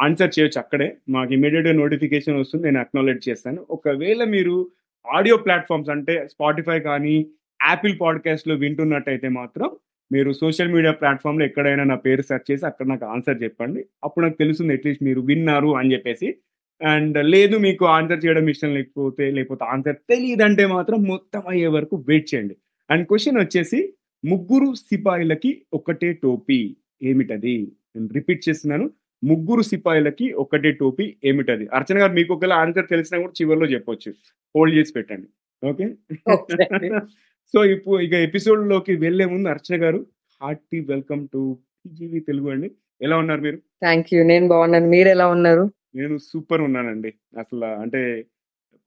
ఆన్సర్ 0.00 0.30
చేయొచ్చు 0.38 0.58
అక్కడే. 0.58 0.96
మాకు 1.08 1.32
ఇమీడియట్ 1.32 1.76
నోటిఫికేషన్ 1.76 2.36
వస్తుంది. 2.36 2.64
నేను 2.64 2.80
అక్నాలెడ్జ్ 2.80 3.28
చేస్తాను. 3.28 3.66
ఒకవేళ 3.70 4.24
మీరు 4.24 4.70
ఆడియో 5.14 5.36
ప్లాట్ఫామ్స్ 5.36 5.90
అంటే 5.90 6.28
స్పాటిఫై 6.28 6.80
కానీ 6.80 7.26
యాపిల్ 7.68 8.00
పాడ్కాస్ట్లో 8.00 8.54
వింటున్నట్టయితే 8.54 9.28
మాత్రం 9.28 9.70
మీరు 10.12 10.32
సోషల్ 10.32 10.72
మీడియా 10.72 10.92
ప్లాట్ఫామ్లో 10.92 11.44
ఎక్కడైనా 11.44 11.84
నా 11.84 11.94
పేరు 11.94 12.22
సెర్చ్ 12.22 12.52
చేసి 12.52 12.66
అక్కడ 12.66 12.86
నాకు 12.86 13.04
ఆన్సర్ 13.04 13.42
చెప్పండి. 13.42 13.84
అప్పుడు 14.04 14.26
నాకు 14.26 14.36
తెలుస్తుంది 14.38 14.72
అట్లీస్ట్ 14.72 15.04
మీరు 15.04 15.20
విన్నారు 15.20 15.76
అని 15.76 15.92
చెప్పేసి. 15.92 16.34
అండ్ 16.82 17.24
లేదు 17.24 17.56
మీకు 17.56 17.84
ఆన్సర్ 17.84 18.24
చేయడం 18.26 18.48
ఇష్టం 18.48 18.74
లేకపోతే 18.74 19.30
లేకపోతే 19.30 19.64
ఆన్సర్ 19.64 19.96
తెలియదంటే 19.96 20.66
మాత్రం 20.66 21.02
మొత్తం 21.02 21.42
అయ్యే 21.48 21.66
వరకు 21.66 22.04
వెయిట్ 22.08 22.34
చేయండి. 22.34 22.56
అండ్ 22.90 23.06
క్వశ్చన్ 23.06 23.38
వచ్చేసి 23.38 23.92
ముగ్గురు 24.26 24.74
సిపాయిలకి 24.74 25.62
ఒకటే 25.72 26.12
టోపీ 26.12 26.76
ఏమిటది? 27.02 27.72
నేను 27.96 28.08
రిపీట్ 28.14 28.48
చేస్తున్నాను. 28.48 28.90
ముగ్గురు 29.24 29.62
సిపాయిలకి 29.62 30.32
ఒకటే 30.32 30.72
టోపీ 30.72 31.16
ఏమిటది? 31.24 31.68
అర్చన 31.74 32.00
గారు 32.00 32.12
మీకు 32.12 32.34
ఒకవేళ 32.34 32.52
ఆన్సర్ 32.52 32.88
తెలిసినా 32.88 33.20
కూడా 33.20 33.32
చివరిలో 33.42 33.66
చెప్పొచ్చు. 33.66 34.12
హోల్డ్ 34.56 34.76
చేసి 34.76 34.92
పెట్టండి. 34.92 35.26
ఓకే? 35.66 35.94
సో 37.54 37.64
ఇప్పుడు 37.64 38.00
ఇక 38.00 38.12
ఎపిసోడ్లోకి 38.12 38.96
వెళ్ళే 38.96 39.26
ముందు 39.26 39.48
అర్చన 39.48 39.82
గారు 39.82 40.06
hearty 40.42 40.80
welcome 40.80 41.28
to 41.32 41.58
TGV 41.84 42.20
Telugu 42.20 42.50
అండి. 42.50 42.70
ఎలా 43.02 43.16
ఉన్నారు 43.18 43.40
మీరు? 43.40 43.56
థ్యాంక్ 43.56 44.14
యూ 44.14 44.24
నేను 44.24 44.48
బాగున్నాను. 44.48 44.86
మీరు 44.86 45.08
ఎలా 45.08 45.28
ఉన్నారు? 45.28 45.70
నేను 45.94 46.18
సూపర్ 46.18 46.60
ఉన్నానండి. 46.60 47.14
అసలు 47.38 47.64
అంటే 47.64 48.24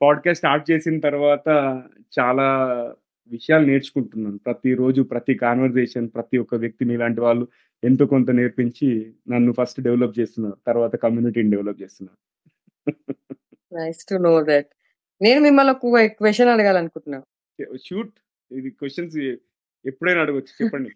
పాడ్కాస్ట్ 0.02 0.38
స్టార్ట్ 0.38 0.72
చేసిన 0.72 1.00
తర్వాత 1.00 1.48
చాలా 2.20 2.48
విషయాలు 3.32 3.66
నేర్చుకుంటున్నాను. 3.66 4.38
ప్రతిరోజు 4.38 5.02
ప్రతి 5.02 5.34
కాన్వర్జేషన్ 5.34 6.10
ప్రతి 6.16 6.38
ఒక్క 6.38 6.56
వ్యక్తి 6.56 6.86
మీలాంటి 6.86 7.22
వాళ్ళు 7.22 7.48
ఎంతో 7.84 8.06
కొంత 8.06 8.32
నేర్పించి 8.32 9.14
నన్ను 9.30 9.52
ఫస్ట్ 9.52 9.82
డెవలప్ 9.82 10.20
చేస్తున్నారు. 10.20 10.58
తర్వాత 10.68 10.96
కమ్యూనిటీని 10.96 11.52
డెవలప్ 11.52 11.82
చేస్తున్నారు. 11.82 12.20
నైస్ 13.74 14.06
టు 14.06 14.16
నో 14.16 14.44
దట్ 14.44 14.68
నేను 15.22 15.40
మిమ్మల్ని 15.42 15.72
ఒక 15.72 16.06
క్వశ్చన్ 16.06 16.50
అడగాలనుకుంటున్నా. 16.50 17.22
షూట్ 17.86 18.14
ఇది 18.52 18.70
క్వశ్చన్స్ 18.70 19.18
ఎప్పుడైనా 19.86 20.22
అడగచ్చు. 20.22 20.64
చెప్పండి. 20.64 20.90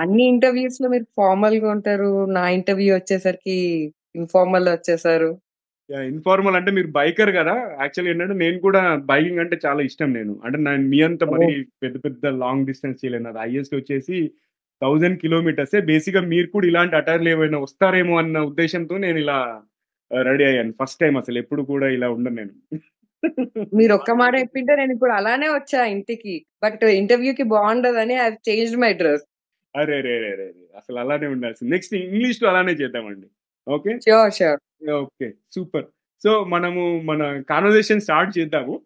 అన్ని 0.00 0.24
ఇంటర్వ్యూస్లో 0.28 0.88
మీరు 0.88 1.04
ఫార్మల్గా 1.16 1.70
ఉంటారు. 1.70 2.24
నా 2.24 2.48
ఇంటర్వ్యూ 2.48 2.94
వచ్చేసరికి 2.94 3.94
ఇన్ఫార్మల్ 4.16 4.68
వచ్చేసారు. 4.68 5.40
ఇన్ఫార్మల్ 5.90 6.56
అంటే 6.58 6.70
మీరు 6.70 6.88
బైకర్ 6.88 7.32
కదా. 7.38 7.54
యాక్చువల్లీ 7.82 8.10
ఏంటంటే 8.12 8.34
నేను 8.34 8.58
కూడా 8.58 8.82
బైకింగ్ 9.10 9.38
అంటే 9.38 9.56
చాలా 9.66 9.80
ఇష్టం 9.82 10.12
నేను. 10.12 10.40
అంటే 10.44 10.58
నేను 10.58 10.84
మీ 10.92 11.00
అంత 11.02 11.24
మరి 11.24 11.48
పెద్ద 11.82 11.96
పెద్ద 12.04 12.26
లాంగ్ 12.44 12.66
డిస్టెన్స్ 12.66 13.00
చేయలేను. 13.02 13.28
అది 13.28 13.40
హైయెస్ట్ 13.44 13.74
వచ్చేసి 13.74 14.18
థౌజండ్ 14.82 15.18
కిలోమీటర్సే 15.18 15.80
బేసిక్గా 15.90 16.22
మీరు 16.32 16.48
కూడా 16.54 16.66
ఇలాంటి 16.66 16.96
అటైర్లు 16.96 17.28
ఏమైనా 17.28 17.58
వస్తారేమో 17.58 18.14
అన్న 18.18 18.38
ఉద్దేశంతో 18.50 18.94
నేను 18.98 19.18
ఇలా 19.18 19.38
రెడీ 20.10 20.44
అయ్యాను. 20.44 20.72
ఫస్ట్ 20.80 21.00
టైం 21.00 21.14
అసలు 21.22 21.38
ఎప్పుడు 21.38 21.62
కూడా 21.72 21.86
ఇలా 21.88 22.08
ఉండను 22.16 22.36
నేను. 22.36 22.54
మీరు 23.78 23.92
ఒక్క 23.94 24.12
మాట 24.22 24.34
చెప్పింటే 24.42 24.72
నేను 24.76 24.92
ఇప్పుడు 24.92 25.12
అలానే 25.12 25.48
వచ్చా 25.48 25.80
ఇంటికి. 25.94 26.34
బట్ 26.64 26.84
ఇంటర్వ్యూ 27.00 27.32
కి 27.34 27.42
బాగుండదని 27.54 28.16
ఐ 28.26 28.28
చేంజ్ 28.48 28.74
మై 28.76 28.92
డ్రెస్ 28.92 29.24
అరే 29.74 29.96
రే 30.06 30.16
రే 30.24 30.32
రే 30.40 30.46
అసలు 30.80 30.98
అలానే 30.98 31.26
ఉండాల్సింది. 31.26 31.70
నెక్స్ట్ 31.70 31.94
ఇంగ్లీష్లో 31.94 32.46
అలానే 32.50 32.72
చేద్దామండి. 32.72 33.26
ఓకే? 33.68 33.98
ఓకే. 34.92 35.34
సూపర్. 35.52 35.84
సో 36.24 36.44
మనము 36.44 37.00
మన 37.04 37.40
కాన్వర్జేషన్ 37.50 38.00
స్టార్ట్ 38.00 38.38
చేద్దాము. 38.38 38.80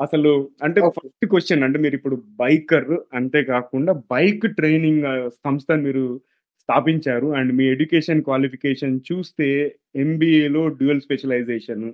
అసలు 0.00 0.50
అంటే. 0.62 0.80
ఫస్ట్ 0.80 1.26
క్వశ్చన్ 1.26 1.62
అంటే 1.62 1.78
మీరు 1.78 1.94
ఇప్పుడు 1.94 2.22
బైకర్ 2.26 2.90
అంతేకాకుండా 3.14 3.92
బైక్ 3.92 4.56
ట్రైనింగ్ 4.56 5.30
సంస్థను 5.30 5.82
మీరు 5.82 6.20
స్థాపించారు. 6.60 7.26
అండ్ 7.34 7.52
మీ 7.52 7.64
ఎడ్యుకేషన్ 7.64 8.22
క్వాలిఫికేషన్ 8.22 9.00
చూస్తే 9.12 9.76
ఎంబీఏలో 9.96 10.68
డ్యూయల్ 10.68 11.00
స్పెషలైజేషన్. 11.00 11.92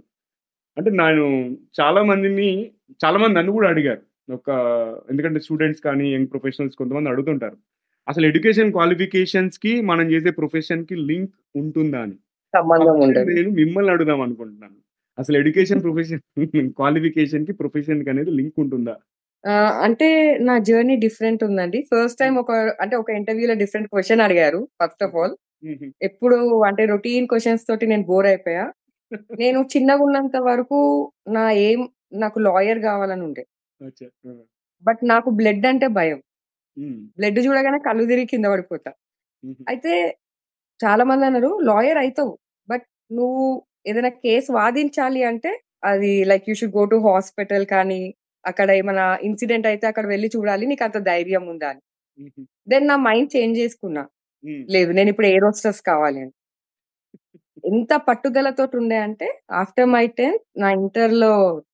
అంటే 0.79 0.91
నేను 0.91 1.57
చాలా 1.81 2.03
మందిని 2.03 2.73
చాలా 3.05 3.19
మంది 3.19 3.35
నన్ను 3.35 3.53
కూడా 3.53 3.69
అడిగారు. 3.69 4.03
ఒక 4.33 4.51
ఎందుకంటే 5.11 5.41
స్టూడెంట్స్ 5.41 5.83
కానీ 5.83 6.15
యంగ్ 6.15 6.27
ప్రొఫెషనల్స్ 6.27 6.77
కొంతమంది 6.77 7.09
అడుగుతుంటారు. 7.09 7.57
అసలు 8.09 8.25
ఎడ్యుకేషన్ 8.27 8.73
క్వాలిఫికేషన్స్కి 8.73 9.73
మనం 9.83 10.07
చేసే 10.11 10.31
ప్రొఫెషన్కి 10.31 10.97
లింక్ 11.09 11.33
ఉంటుందా 11.55 12.01
అని? 12.01 12.17
సంబంధం 12.55 12.97
ఉండదు. 13.01 13.31
నేను 13.31 13.51
మిమ్మల్ని 13.53 13.93
అడుగుదాం 13.93 14.21
అనుకుంటున్నాను. 14.21 14.77
అసలు 15.19 15.37
ఎడ్యుకేషన్ 15.39 15.83
ప్రొఫెషన్ 15.83 16.23
క్వాలిఫికేషన్ 16.79 17.45
కి 17.49 17.53
ప్రొఫెషన్కి 17.53 18.11
అనేది 18.11 18.31
లింక్ 18.31 18.59
ఉంటుందా? 18.59 18.95
అంటే 19.85 20.09
నా 20.41 20.55
జర్నీ 20.69 20.95
డిఫరెంట్ 20.97 21.43
ఉందండి. 21.45 21.79
ఫస్ట్ 21.91 22.19
టైం 22.19 22.35
ఒక 22.39 22.53
అంటే 22.81 22.95
ఒక 22.97 23.11
ఇంటర్వ్యూలో 23.11 23.55
డిఫరెంట్ 23.55 23.89
క్వశ్చన్ 23.89 24.21
అడిగారు 24.21 24.61
ఫస్ట్ 24.81 25.05
ఆఫ్ 25.05 25.15
ఆల్. 25.17 25.35
ఎప్పుడు 26.03 26.37
అంటే 26.69 26.83
రొటీన్ 26.87 27.27
క్వశ్చన్స్ 27.27 27.67
తోటి 27.69 27.87
నేను 27.87 28.05
బోర్ 28.05 28.27
అయిపోయా. 28.27 28.65
నేను 29.41 29.59
చిన్నగా 29.73 30.03
ఉన్నంత 30.03 30.37
వరకు 30.49 30.79
నా 31.29 31.45
ఏం 31.67 31.81
నాకు 32.17 32.39
లాయర్ 32.41 32.81
కావాలని 32.81 33.23
ఉండే. 33.23 33.45
బట్ 34.85 35.01
నాకు 35.05 35.29
బ్లడ్ 35.31 35.67
అంటే 35.67 35.87
భయం. 35.99 36.19
బ్లడ్ 37.19 37.39
చూడగానే 37.47 37.79
కళ్ళు 37.87 38.05
తిరిగి 38.11 38.29
కింద 38.33 38.47
పడిపోతా. 38.53 38.91
అయితే 39.73 39.93
చాలా 40.81 41.05
మంది 41.11 41.25
అన్నారు 41.29 41.51
లాయర్ 41.69 42.01
అవుతావు 42.03 42.33
బట్ 42.69 42.85
నువ్వు 43.19 43.45
ఏదైనా 43.91 44.11
కేసు 44.25 44.51
వాదించాలి 44.59 45.21
అంటే 45.31 45.51
అది 45.91 46.11
like 46.31 46.47
you 46.51 46.55
should 46.61 46.77
go 46.77 46.85
to 46.93 46.97
hospital 47.09 47.65
కానీ 47.75 48.01
అక్కడ 48.45 48.69
ఏమైనా 48.81 49.05
ఇన్సిడెంట్ 49.29 49.67
అయితే 49.73 49.85
అక్కడ 49.91 50.07
వెళ్ళి 50.13 50.29
చూడాలి 50.35 50.65
నీకు 50.67 50.85
అంత 50.85 50.99
ధైర్యం 51.11 51.45
ఉందా 51.53 51.69
అని. 51.73 51.83
దెన్ 52.73 52.87
నా 52.91 52.97
మైండ్ 53.09 53.31
చేంజ్ 53.35 53.57
చేసుకున్నా. 53.63 54.03
లేదు 54.75 54.91
నేను 54.99 55.11
ఇప్పుడు 55.13 55.29
ఏ 55.33 55.37
రోస్టర్స్ 55.45 55.83
కావాలి 55.91 56.19
అని 56.25 56.33
ఎంత 57.71 57.93
పట్టుదలతో 58.09 58.65
ఉండే 58.81 58.99
అంటే 59.07 59.29
ఆఫ్టర్ 59.63 59.89
మై 59.95 60.05
టెన్త్ 60.19 60.45
నా 60.63 60.69
ఇంటర్లో 60.81 61.33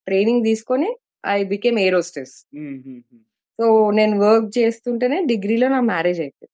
ట్రైనింగ్ 0.09 0.44
తీసుకొని 0.49 0.88
ఐ 1.28 1.38
బికేమ్. 1.52 1.78
మ్మ్. 2.59 3.23
సో 3.59 3.66
నేను 3.90 4.14
వర్క్ 4.25 4.59
చేస్తుంటేనే 4.59 5.18
డిగ్రీలో 5.30 5.66
నా 5.68 5.80
మ్యారేజ్ 5.92 6.21
అయిపోయింది. 6.21 6.52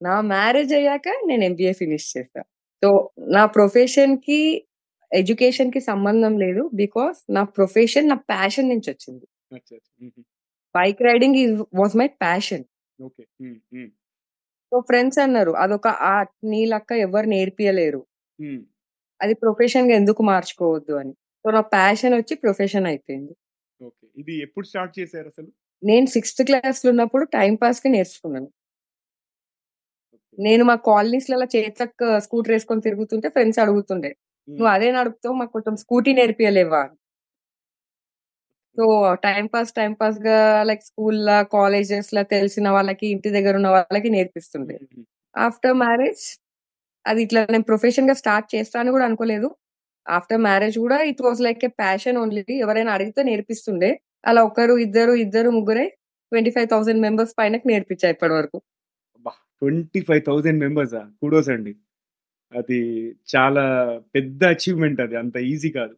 నా 0.00 0.14
మ్యారేజ్ 0.34 0.72
అయ్యాక 0.78 1.08
నేను 1.28 1.42
ఎంబీఏ 1.44 1.72
ఫినిష్ 1.72 2.08
చేశా. 2.16 2.42
సో 2.82 2.88
నా 3.36 3.42
ప్రొఫెషన్కి 3.56 4.40
ఎడ్యుకేషన్కి 5.12 5.80
సంబంధం 5.80 6.38
లేదు 6.38 6.62
బికాస్ 6.74 7.18
నా 7.36 7.42
ప్రొఫెషన్ 7.56 8.08
నా 8.08 8.16
ప్యాషన్ 8.32 8.68
నుంచి 8.68 8.88
వచ్చింది. 8.92 9.26
Bike 10.74 11.00
riding 11.02 11.38
was 11.80 11.96
my 12.00 12.08
passion. 12.24 12.64
So 14.72 14.80
friends 14.80 15.18
అన్నారు 15.18 15.52
అదొక 15.62 15.88
ఆర్ట్ 16.14 16.34
నీ 16.52 16.60
లక్క 16.72 16.90
ఎవరు 17.06 17.28
నేర్పియలేరు. 17.34 18.02
అది 19.20 19.34
ప్రొఫెషన్గా 19.34 19.94
ఎందుకు 20.00 20.22
మార్చుకోవద్దు 20.22 20.94
అని. 21.00 21.12
సో 21.44 21.50
నా 21.56 21.62
ప్యాషన్ 21.76 22.14
వచ్చి 22.20 22.34
ప్రొఫెషన్ 22.36 22.86
అయిపోయింది. 22.86 23.32
ఇది 24.20 24.34
ఎప్పుడు 24.46 24.66
స్టార్ట్ 24.70 24.94
చేశారు 24.98 25.28
అసలు 25.32 25.50
నేను 25.82 26.06
సిక్స్త్ 26.14 26.42
క్లాస్లో 26.48 26.88
ఉన్నప్పుడు 26.94 27.24
టైం 27.36 27.52
పాస్కి 27.62 27.88
నేర్చుకున్నాను. 27.96 28.48
నేను 30.38 30.62
మా 30.70 30.74
కాలనీస్లలో 30.88 31.46
చేతక్ 31.54 32.02
స్కూటర్ 32.24 32.52
వేసుకొని 32.54 32.82
తిరుగుతుంటే 32.86 33.28
ఫ్రెండ్స్ 33.28 33.60
అడుగుతుండే. 33.64 34.10
నువ్వు 34.48 34.70
అదే 34.74 34.88
నడుపుతావు 34.98 35.34
మాకు 35.40 35.52
కొంచెం 35.56 35.74
స్కూటీ 35.82 36.10
నేర్పియలేవా 36.18 36.82
సో 38.78 38.84
టైం 39.26 39.44
పాస్ 39.54 39.70
టైం 39.78 39.92
పాస్గా 40.00 40.36
లైక్ 40.68 40.82
స్కూల్ 40.90 41.18
లా 41.28 41.38
కాలేజెస్ 41.56 42.10
లా 42.16 42.22
తెలిసిన 42.34 42.68
వాళ్ళకి 42.76 43.06
ఇంటి 43.14 43.30
దగ్గర 43.36 43.54
ఉన్న 43.60 43.70
వాళ్ళకి 43.76 44.10
నేర్పిస్తుండే. 44.16 44.76
ఆఫ్టర్ 45.34 45.76
మ్యారేజ్ 45.82 46.24
అది 47.04 47.20
ఇట్లా 47.26 47.40
నేను 47.54 47.66
ప్రొఫెషన్గా 47.70 48.14
స్టార్ట్ 48.22 48.48
చేస్తాను 48.54 48.92
కూడా 48.96 49.04
అనుకోలేదు 49.08 49.48
ఆఫ్టర్ 50.06 50.40
మ్యారేజ్ 50.48 50.76
కూడా 50.84 50.98
it 51.10 51.22
was 51.26 51.40
like 51.46 51.62
a 51.68 51.70
passion 51.82 52.18
only 52.22 52.42
ఎవరైనా 52.64 52.92
అడిగితే 52.96 53.20
నేర్పిస్తుండే 53.30 53.90
అలా 54.24 54.42
ఒకరు 54.42 54.78
ఇద్దరు 54.78 55.12
ఇద్దరు 55.12 55.50
ముగ్గురే 55.50 55.88
ట్వంటీ 56.32 56.50
ఫైవ్ 56.50 56.68
థౌసండ్ 56.68 57.00
మెంబర్స్ 57.00 57.34
పైన 57.38 57.58
నేర్పించా 57.66 58.08
ఇప్పటి 58.08 58.32
వరకు 58.32 58.62
twenty 59.28 60.00
five 60.00 60.22
thousand 60.26 60.58
members 60.58 60.92
kudos 60.92 61.48
అండి. 61.48 61.74
అది 62.58 63.10
చాలా 63.36 63.64
పెద్ద 64.14 64.44
అచీవ్మెంట్ 64.44 65.00
అది. 65.00 65.16
అంత 65.16 65.36
ఈజీ 65.36 65.70
కాదు. 65.70 65.94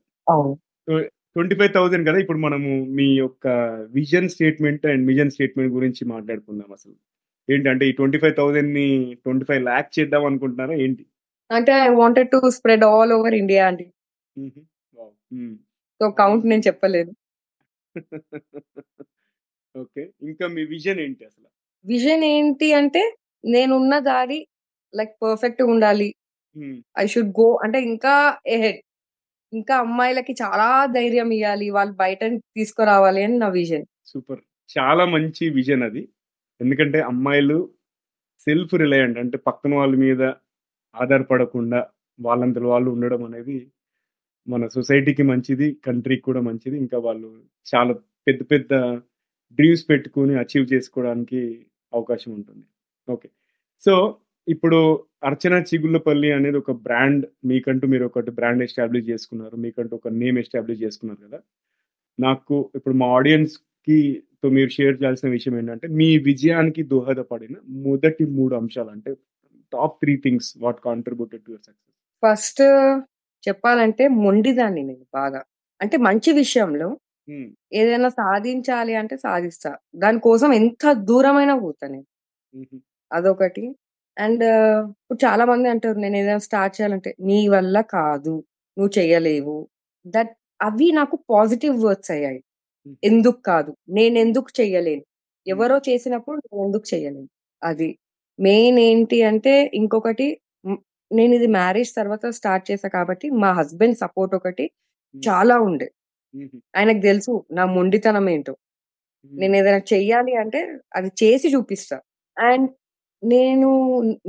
ట్వంటీ 1.35 1.55
ఫైవ్ 1.55 1.73
థౌసండ్ 1.75 2.09
కదా? 2.09 2.19
ఇప్పుడు 2.19 2.39
మనము 2.39 2.85
మీ 2.85 3.05
యొక్క 3.05 3.49
vision 3.91 4.29
statement 4.29 4.87
and 4.87 5.07
mission 5.07 5.31
statement 5.31 5.73
గురించి 5.73 6.05
మాట్లాడుకుందాం 6.05 6.73
అసలు. 6.73 6.95
ఏంటంటే 7.53 7.89
ఈ 7.89 7.93
ట్వంటీ 7.93 8.19
ఫైవ్ 8.19 8.37
థౌసండ్ని 8.37 9.17
ట్వంటీ 9.25 9.45
ఫైవ్ 9.45 9.63
ల్యాక్ 9.65 9.99
చేద్దాం 9.99 10.25
అనుకుంటున్నారా? 10.25 10.75
ఏంటి? 10.75 11.07
అంటే 11.51 11.73
I 11.73 11.89
wanted 11.89 12.29
to 12.29 12.51
spread 12.51 12.85
all 12.85 13.13
over 13.13 13.35
India 13.35 13.67
అండి. 13.67 13.93
సో 16.03 16.11
కౌంట్ 16.11 16.47
నేను 16.47 16.63
చెప్పలేదు. 16.67 17.13
ఓకే. 19.75 20.03
ఇంకా 20.23 20.47
మీ 20.49 20.63
విజన్ 20.75 21.01
ఏంటి 21.01 21.23
అసలు? 21.25 21.49
విజన్ 21.85 22.25
ఏంటి 22.35 22.69
అంటే 22.73 23.03
నేనున్న 23.45 23.95
దారి 24.09 24.41
లైక్ 24.95 25.15
పర్ఫెక్ట్ 25.23 25.63
ఉండాలి. 25.73 26.09
ఐ 26.97 27.07
షుడ్ 27.07 27.33
గో 27.41 27.49
అంటే 27.65 27.79
ఇంకా 27.91 28.15
ఎహెడ్. 28.57 28.81
ఇంకా 29.53 29.75
అమ్మాయిలకి 29.79 30.33
చాలా 30.43 30.67
ధైర్యం 30.97 31.31
ఇవ్వాలి 31.33 31.69
వాళ్ళు 31.71 31.95
బయట 31.95 32.21
తీసుకురావాలి 32.57 33.21
అని 33.27 33.37
నా 33.39 33.49
విజన్. 33.59 33.85
సూపర్. 34.13 34.43
చాలా 34.71 35.05
మంచి 35.15 35.45
విజన్ 35.59 35.83
అది. 35.89 36.03
ఎందుకంటే 36.61 36.99
అమ్మాయిలు 37.11 37.59
సెల్ఫ్ 38.47 38.75
రిలయంట్ 38.75 39.19
అంటే 39.19 39.37
పక్కన 39.49 39.73
వాళ్ళ 39.75 39.95
మీద 39.97 40.23
ఆధారపడకుండా 40.95 41.81
వాళ్ళంతలో 42.19 42.69
వాళ్ళు 42.69 42.89
ఉండడం 42.91 43.23
అనేది 43.25 43.57
మన 44.49 44.67
సొసైటీకి 44.77 45.25
మంచిది 45.31 45.69
కంట్రీకి 45.87 46.25
కూడా 46.29 46.41
మంచిది 46.49 46.77
ఇంకా 46.85 46.99
వాళ్ళు 47.07 47.29
చాలా 47.67 47.93
పెద్ద 48.27 48.41
పెద్ద 48.53 48.73
డ్రీమ్స్ 49.59 49.85
పెట్టుకుని 49.91 50.35
అచీవ్ 50.43 50.67
చేసుకోవడానికి 50.73 51.41
అవకాశం 51.93 52.31
ఉంటుంది 52.39 52.65
ఓకే 53.09 53.29
సో 53.87 53.95
ఇప్పుడు 54.47 54.79
'అర్చన 55.23 55.55
చిగుళ్ళపల్లి' 55.69 56.33
అనేది 56.39 56.59
ఒక 56.63 56.73
బ్రాండ్ 56.87 57.25
మీకంటూ 57.51 57.85
మీరు 57.93 58.05
ఒకటి 58.11 58.31
బ్రాండ్ 58.39 58.63
ఎస్టాబ్లిష్ 58.67 59.07
చేసుకున్నారు. 59.11 59.57
మీకంటూ 59.65 59.95
ఒక 60.01 60.09
నేమ్ 60.23 60.39
ఎస్టాబ్లిష్ 60.43 60.83
చేసుకున్నారు 60.85 61.21
కదా! 61.27 61.39
నాకు 62.19 62.57
ఇప్పుడు 62.79 62.97
మా 63.03 63.09
ఆడియన్స్‌కి 63.19 63.99
తో 64.43 64.49
మీరు 64.57 64.71
షేర్ 64.77 64.97
చేయాల్సిన 65.01 65.29
విషయం 65.37 65.55
ఏంటంటే, 65.61 65.89
మీ 66.01 66.09
విజయానికి 66.29 66.83
దోహదపడిన 66.93 67.55
మొదటి 67.87 68.25
మూడు 68.37 68.55
అంశాలు 68.61 68.91
అంటే 68.97 69.13
top 69.73 69.97
three 70.03 70.15
things 70.25 70.51
what 70.65 70.81
contributed 70.87 71.45
to 71.45 71.53
your 71.53 71.65
success. 71.65 71.93
First 72.23 72.63
చెప్పాలంటే 73.49 74.09
మొండిదాన్ని 74.09 74.83
నేను 74.83 75.07
బాగా. 75.15 75.43
అంటే 75.81 75.97
మంచి 75.97 76.33
విషయంలో. 76.33 76.99
ఏదైనా 77.73 78.09
సాధించాలి 78.09 78.95
అంటే 78.95 79.17
సాధిస్తా. 79.17 79.77
దాని 79.97 80.21
కోసం 80.21 80.53
ఎంత 80.53 80.93
దూరమైనా 80.93 81.59
పోతా 81.59 81.89
నేను. 81.89 82.07
అదొకటి. 83.13 83.77
అండ్ 84.19 84.45
ఇప్పుడు 84.91 85.27
చాలా 85.27 85.45
మంది 85.45 85.69
అంటారు 85.69 85.99
నేనేదైనా 85.99 86.39
స్టార్ట్ 86.39 86.81
చేయాలంటే, 86.81 87.15
"నీ 87.21 87.49
వల్ల 87.49 87.81
కాదు. 87.81 88.45
నువ్వు 88.79 89.01
చెయ్యలేవు." 89.01 89.69
దట్ 90.07 90.31
అవి 90.63 90.93
నాకు 90.93 91.19
పాజిటివ్ 91.31 91.85
వర్డ్స్ 91.85 92.11
అయ్యాయి. 92.11 92.45
ఎందుకు 93.05 93.41
కాదు. 93.41 93.77
నేనెందుకు 93.89 94.47
చెయ్యలేను. 94.61 95.01
హ్మ్. 95.01 95.49
ఎవరో 95.49 95.79
చేసినప్పుడు 95.79 96.43
నేనెందుకు 96.55 96.85
చెయ్యలేను. 96.95 97.29
అది. 97.63 97.99
మెయిన్ 98.41 98.79
ఏంటి 98.79 99.23
అంటే 99.23 99.71
ఇంకొకటి 99.75 100.41
హ్మ్. 101.13 101.19
నేనిది 101.19 101.49
మ్యారేజ్ 101.57 101.91
తర్వాత 101.97 102.25
స్టార్ట్ 102.39 102.65
చేశా 102.71 102.89
కాబట్టి 102.95 103.27
మా 103.43 103.51
హస్బెండ్ 103.59 103.99
సపోర్ట్ 104.03 104.35
ఒకటి. 104.39 104.65
చాలా 105.15 105.57
ఉండే. 105.67 105.89
ఆయనకు 106.75 107.03
తెలుసు 107.07 107.33
నా 107.53 107.65
మొండితనం 107.75 108.27
ఏంటో. 108.31 108.55
హ్మ్. 109.25 109.39
నేనేదైనా 109.43 109.83
చెయ్యాలి 109.93 110.35
అంటే 110.43 110.61
అది 110.95 111.11
చేసి 111.23 111.49
చూపిస్తా. 111.55 111.99
అండ్ 112.37 112.69
నేను 113.23 113.69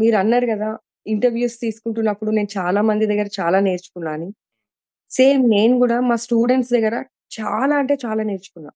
మీరన్నారు 0.01 0.47
గదా! 0.51 0.71
ఇంటర్‌వ్యూస్ 1.05 1.57
తీసుకుంటున్నప్పుడు 1.63 2.31
నేను 2.33 2.49
చాలా 2.57 2.81
మంది 2.89 3.05
దగ్గర 3.11 3.29
చాలా 3.39 3.59
నేర్చుకున్నా 3.67 4.11
అని. 4.17 4.29
సేమ్ 5.11 5.43
నేను 5.51 5.75
గూడా 5.81 5.97
మా 6.09 6.17
స్టూడెంట్స్ 6.23 6.73
దగ్గర 6.75 6.95
చాలా 7.37 7.75
అంటే 7.81 7.95
చాలా 8.05 8.23
నేర్చుకున్నా. 8.29 8.71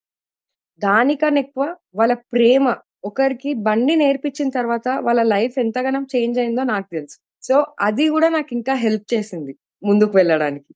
దానికన్నా 0.82 1.42
ఎక్కువ 1.44 1.66
వాళ్ళ 1.98 2.14
ప్రేమ. 2.34 2.66
ఒకరికి 3.06 3.52
బండి 3.66 3.96
నేర్పించిన 3.98 4.50
తర్వాత 4.58 4.88
వాళ్ళ 5.06 5.22
లైఫ్ 5.32 5.56
ఎంతగనం 5.64 6.04
చేంజ్ 6.14 6.38
అయిందో 6.40 6.64
నాకు 6.70 6.88
తెలుసు. 6.94 7.18
సో, 7.44 7.56
అది 7.88 8.06
గూడా 8.12 8.30
నాకింకా 8.36 8.74
హెల్ప్ 8.84 9.06
చేసింది 9.14 9.54
ముందుకు 9.84 10.14
వెళ్ళడానికి. 10.20 10.72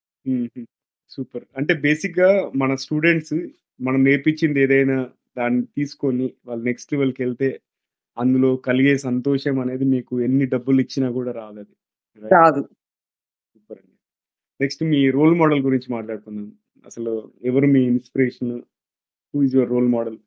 సూపర్. 1.12 1.46
అంటే 1.60 1.74
బేసిక్‌గా 1.84 2.30
మన 2.62 2.72
స్టూడెంట్స్ 2.84 3.36
మనం 3.80 4.00
నేర్పించింది 4.08 4.60
ఏదైనా 4.66 4.98
దాన్ని 5.38 5.64
తీసుకొని 5.78 6.28
వాళ్ళు 6.48 6.64
నెక్స్ట్ 6.70 6.94
లెవెల్‌కెళ్తే 6.94 7.50
అందులో 8.18 8.52
కలిగే 8.68 8.96
సంతోషం 9.08 9.58
అనేది 9.64 9.86
మీకు 9.96 10.14
ఎన్ని 10.24 10.48
డబ్బులిచ్చినా 10.54 11.08
గూడా 11.18 11.34
రాదది. 11.40 11.74
రైట్. 12.22 12.34
రాదు. 12.36 12.64
సూపర్ 13.56 13.80
అండి. 13.82 13.96
నెక్స్ట్ 14.60 14.84
మీ 14.92 15.02
రోల్ 15.18 15.36
మోడల్ 15.42 15.64
గురించి 15.68 15.90
మాట్లాడుకుందాం. 15.98 16.50
అసలు 16.86 17.14
ఎవరు 17.46 17.70
మీ 17.76 17.84
inspiration? 17.92 18.54
Who 19.34 19.44
is 19.44 19.56
your 19.58 19.72
role 19.76 19.90
model? 19.98 20.20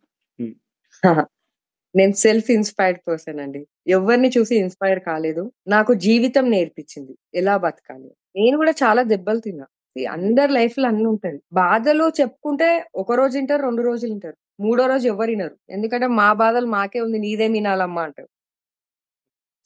నేను 1.95 2.15
సెల్ఫ్ 2.21 2.49
ఇన్‌స్పైర్డ్ 2.51 3.01
పర్సన్ 3.07 3.41
అండి. 3.41 3.61
ఎవ్వరిని 3.89 4.31
చూసి 4.37 4.55
ఇన్‌స్పైర్ 4.57 5.01
కాలేదు. 5.07 5.43
నాకు 5.69 5.93
జీవితం 6.05 6.47
నేర్పించింది. 6.55 7.13
ఎలా 7.35 7.55
బతకాలి. 7.59 8.09
నేను 8.37 8.57
కూడా 8.57 8.73
చాలా 8.83 9.03
దెబ్బలు 9.13 9.41
తిన్నా. 9.41 9.67
అందరి 9.97 10.07
లైఫ్ 10.07 10.15
అందరి 10.17 10.53
లైఫ్‌లో 10.55 10.87
అన్నీ 10.91 11.11
బాధలు 11.59 12.07
చెప్పుకుంటే 12.19 12.69
ఒక 12.97 13.11
రోజు 13.21 13.35
వింటారు 13.39 13.63
రెండు 13.67 13.83
రోజులు 13.83 14.11
వింటారు 14.13 14.37
మూడో 14.59 14.85
రోజు 14.87 15.07
ఎవ్వరినరు. 15.13 15.57
ఎందుకంటే 15.71 16.07
మా 16.19 16.29
బాధలు 16.41 16.69
మాకే 16.75 17.01
ఉంది 17.01 17.19
నీదే 17.25 17.47
వినాలమ్మా 17.55 18.03
అంటారు. 18.09 18.29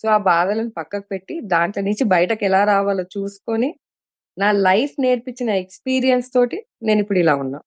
సో, 0.04 0.08
ఆ 0.08 0.18
బాధలను 0.28 0.70
పక్కకు 0.76 1.06
పెట్టి 1.10 1.34
దాంట్లో 1.52 1.82
నుంచి 1.86 2.04
బయటకెలా 2.12 2.60
రావాలో 2.70 3.04
చూసుకొని, 3.14 3.70
నా 4.36 4.48
లైఫ్ 4.66 4.94
నేర్పించిన 5.04 5.50
ఎక్స్‌పీరియన్స్ 5.62 6.28
తోటి 6.34 6.58
నేను 6.82 7.00
ఇప్పుడు 7.04 7.20
ఇలా 7.20 7.34
ఉన్నా. 7.44 7.60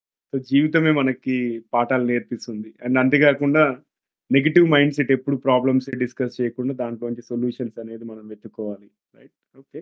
జీవితమే 0.50 0.92
మనకి 0.94 1.36
పాఠాలు 1.74 2.06
నేర్పిస్తుంది. 2.06 2.70
అండ్ 2.84 2.98
అంతేకాకుండా 3.00 3.64
నెగెటివ్ 4.32 4.68
మైండ్ 4.74 4.96
సెట్ 4.96 5.12
ఎప్పుడు 5.12 5.38
ప్రాబ్లమ్సే 5.46 5.94
డిస్కస్ 6.02 6.38
చేయకుండా 6.40 6.74
దాంట్లోంచి 6.82 7.24
సొల్యూషన్స్ 7.30 7.78
అనేది 7.80 8.06
మనం 8.12 8.24
వెతుక్కోవాలి. 8.30 8.88
రైట్. 9.20 9.36
ఓకే. 9.58 9.80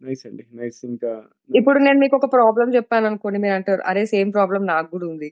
నైస్ 0.00 0.24
అండి. 0.28 0.44
నైస్. 0.58 0.80
ఇంకా 0.90 1.12
ఇప్పుడు 1.50 1.78
నేను 1.80 1.98
మీకొక 2.02 2.26
ప్రాబ్లమ్ 2.34 2.70
చెప్పాననుకోండి 2.76 3.38
మీరంటారు, 3.44 3.82
"అరే! 3.86 4.02
సేమ్ 4.12 4.30
ప్రాబ్లమ్ 4.36 4.64
నాకు 4.70 4.88
గూడా 4.92 5.06
ఉంది." 5.10 5.28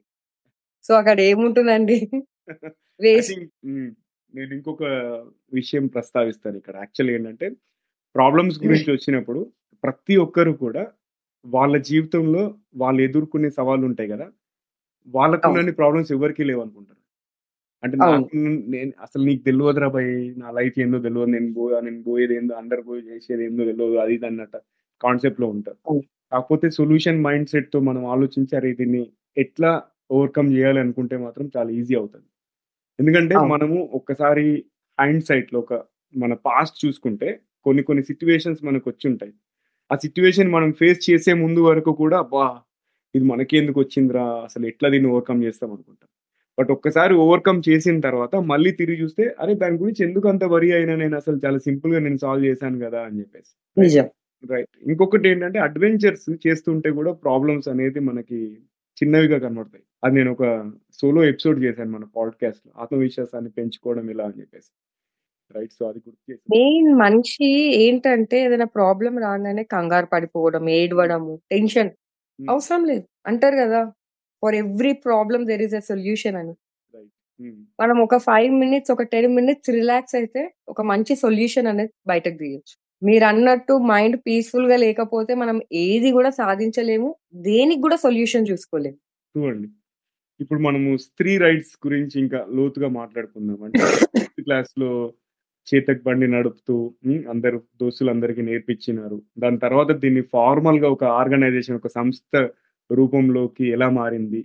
సో, 0.85 0.93
అక్కడ 1.01 1.19
ఏముంటుందండి? 1.29 1.99
నేను 4.35 4.51
ఇంకొక 4.57 4.85
విషయం 5.53 5.85
ప్రస్తావిస్తాను 5.95 6.57
ఇక్కడ. 6.61 6.75
యాక్చువల్‌గా 6.83 7.17
ఏంటంటే 7.19 7.47
ప్రాబ్లమ్స్ 8.15 8.59
గురించి 8.65 8.89
వచ్చినప్పుడు 8.93 9.41
ప్రతి 9.85 10.17
ఒక్కరు 10.25 10.53
కూడా 10.63 10.85
వాళ్ళ 11.45 11.77
జీవితంలో 11.89 12.43
వాళ్ళు 12.77 13.01
ఎదుర్కొనే 13.09 13.51
సవాళ్ళుంటాయి 13.59 14.11
గదా! 14.13 14.29
అవును. 14.29 15.15
వాళ్ళకున్నన్ని 15.15 15.75
ప్రాబ్లమ్స్ 15.81 16.13
ఎవరికీ 16.17 16.45
లేవనుకుంటారు. 16.51 17.02
అంటే. 17.83 17.97
నాకు 18.03 18.19
నేను 18.73 18.91
అసలు 19.05 19.23
నీకు 19.29 19.43
తెలవదురా 19.47 19.89
భయ్! 19.95 20.11
నా 20.41 20.49
లైఫ్ 20.59 20.77
ఏందో 20.83 20.99
తెలవదు. 21.07 21.31
నేను 21.35 21.49
బో 21.57 21.65
నేను 21.81 22.01
పోయేదేందో 22.07 22.55
అందరూ 22.61 22.83
పోయి 22.89 23.03
చేసేదేందో 23.09 23.63
తెలవదు. 23.71 23.97
అది 24.05 24.15
ఇది 24.17 24.27
అన్నట్టు 24.31 24.59
కాన్సెప్ట్‌లో 25.01 25.47
ఉంటారు. 25.55 25.79
అవును. 25.87 26.03
కాకపోతే 26.33 26.67
సొల్యూషన్ 26.77 27.19
మైండ్ 27.27 27.49
సెట్‌తో 27.53 27.79
మనం 27.89 28.03
ఆలోచించి 28.13 28.53
అరే! 28.59 28.71
దీన్ని 28.81 29.03
ఎట్లా 29.37 29.71
ఓవర్‌కమ్ 30.11 30.49
చేయాలి 30.55 30.79
అనుకుంటే 30.85 31.17
మాత్రం 31.25 31.47
చాలా 31.55 31.71
ఈజీ 31.79 31.95
అవుతది. 32.01 32.27
ఎందుకంటే. 32.99 33.37
మనము 33.53 33.79
ఒక్కసారి 33.99 34.47
హైండ్ 34.99 35.25
సైట్‌లో 35.29 35.59
ఒక 35.65 35.75
మన 36.15 36.35
పాస్ట్ 36.49 36.77
చూసుకుంటే 36.85 37.29
కొన్ని 37.67 37.83
కొన్ని 37.89 38.03
సిట్యుయేషన్స్ 38.09 38.63
మనకొచ్చుంటాయి. 38.69 39.33
ఆ 39.91 40.05
సిట్యుయేషన్ 40.05 40.51
మనం 40.57 40.71
ఫేస్ 40.81 41.01
చేసే 41.09 41.33
ముందు 41.43 41.63
వరకు 41.69 41.93
కూడా 42.03 42.19
అబ్బా! 42.25 42.47
ఇది 43.15 43.25
మనకెందుకొచ్చిందిరా! 43.33 44.27
అసలు 44.49 44.67
ఎట్లా 44.73 44.89
దీన్ని 44.95 45.11
ఓవర్‌కమ్ 45.15 45.43
చేస్తాం 45.47 45.71
అనుకుంటాం. 45.73 46.09
బట్ 46.59 46.71
ఒక్కసారి 46.75 47.15
ఓవర్‌కమ్ 47.23 47.61
చేసిన 47.69 47.97
తర్వాత 48.05 48.35
మళ్ళీ 48.51 48.71
తిరిగి 48.81 48.99
చూస్తే 49.03 49.25
అరే! 49.41 49.53
దాని 49.63 49.77
గురించి 49.79 50.03
ఎందుకంత 50.07 50.45
వరీ 50.53 50.71
అయినా 50.79 50.95
నేను 51.03 51.17
అసలు 51.21 51.39
చాలా 51.45 51.59
సింపుల్‌గా 51.67 52.01
నేను 52.01 52.19
సాల్వ్ 52.25 52.45
చేశాను 52.49 52.79
గదా! 52.85 53.01
అని 53.07 53.19
చెప్పేసి. 53.23 53.51
రైట్. 53.77 53.85
నిజం. 53.85 54.09
రైట్. 54.45 54.71
ఇంకొకటేంటంటే 54.87 55.59
అడ్వెంచర్స్ 55.67 56.29
చేస్తుంటే 56.47 56.91
కూడా 56.99 57.13
ప్రాబ్లమ్స్ 57.25 57.69
అనేది 57.75 58.01
మనకి 58.09 58.41
చిన్నవిగా 58.99 59.39
కనబడతాయి. 59.45 59.85
అది 60.03 60.15
నేను 60.19 60.31
ఒక 60.37 60.45
సోలో 61.01 61.23
ఎపిసోడ్ 61.31 61.61
చేశాను 61.65 61.93
మన 61.97 62.05
పాడ్‌కాస్ట్‌లో. 62.17 62.73
ఆత్మవిశ్వాసాన్ని 62.83 63.53
పెంచుకోవడం 63.59 64.07
ఎలా 64.15 64.27
అని 64.29 64.39
చెప్పేసి. 64.43 64.71
రైట్. 65.51 65.75
సో, 65.75 65.85
అది 65.91 66.01
గుర్తు. 66.07 66.37
మెయిన్ 66.49 66.89
మనిషి 67.01 67.49
ఏంటంటే 67.83 68.37
ఏదైనా 68.45 68.67
ప్రాబ్లమ్ 68.77 69.19
రాంగానే 69.25 69.65
కంగారు 69.73 70.09
పడిపోవడం. 70.13 70.65
ఏడవడము, 70.77 71.35
టెన్షన్. 71.51 71.91
అవసరం 72.39 72.83
లేదు. 72.91 73.05
అంటారు 73.27 73.57
గదా! 73.63 73.83
For 74.43 74.57
every 74.63 74.93
problem 75.07 75.45
there 75.49 75.63
is 75.67 75.77
a 75.77 75.85
solution 75.91 76.39
అని. 76.43 76.55
హ్మ్. 77.41 77.59
మనం 77.79 77.97
ఒక 78.05 78.17
5 78.29 78.55
మినిట్స్, 78.63 78.91
ఒక 78.95 79.05
10 79.09 79.29
మినిట్స్ 79.37 79.71
రిలాక్స్ 79.77 80.17
అయితే 80.21 80.43
ఒక 80.69 80.81
మంచి 80.91 81.15
సొల్యూషన్ 81.23 81.69
అనేది 81.73 81.93
బయటకు 82.07 82.39
తీయొచ్చు. 82.43 82.75
మీరన్నట్టు 83.03 83.75
మైండ్ 83.91 84.17
పీస్‌ఫుల్‌గా 84.27 84.77
లేకపోతే 84.85 85.33
మనం 85.37 85.57
ఏది 85.85 86.11
గూడా 86.17 86.31
సాధించలేము. 86.41 87.09
దేనికి 87.47 87.83
గూడా 87.85 87.99
సొల్యూషన్ 88.05 88.49
చూసుకోలేము. 88.51 88.99
అండి. 89.35 89.69
ఇప్పుడు 90.41 90.61
మనము 90.67 90.91
స్త్రీ 91.07 91.33
రైట్స్ 91.45 91.75
గురించి 91.87 92.17
ఇంకా 92.25 92.41
లోతుగా 92.59 92.89
మాట్లాడుకుందాం. 92.99 93.59
అంటే 93.67 93.81
ఫిఫ్త్ 94.17 94.43
క్లాస్‌లో 94.47 94.91
చేతక్ 95.67 96.05
బండి 96.07 96.29
నడుపుతూ. 96.35 96.77
అందరూ 97.33 97.59
దోస్తులందరికీ 97.83 98.43
నేర్పించినారు. 98.49 99.19
దాని 99.39 99.59
తర్వాత 99.65 99.91
దీన్ని 100.03 100.23
ఫార్మల్‌గా 100.35 100.89
ఒక 100.97 101.05
ఆర్గనైజేషన్ 101.21 101.79
ఒక 101.81 101.91
సంస్థ 101.99 102.35
రూపంలోకి 102.93 103.65
ఎలా 103.71 103.89
మారింది? 103.95 104.41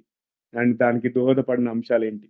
అండ్ 0.53 0.73
దానికి 0.79 1.09
దోహదపడిన 1.15 1.67
అంశాలేంటి? 1.75 2.27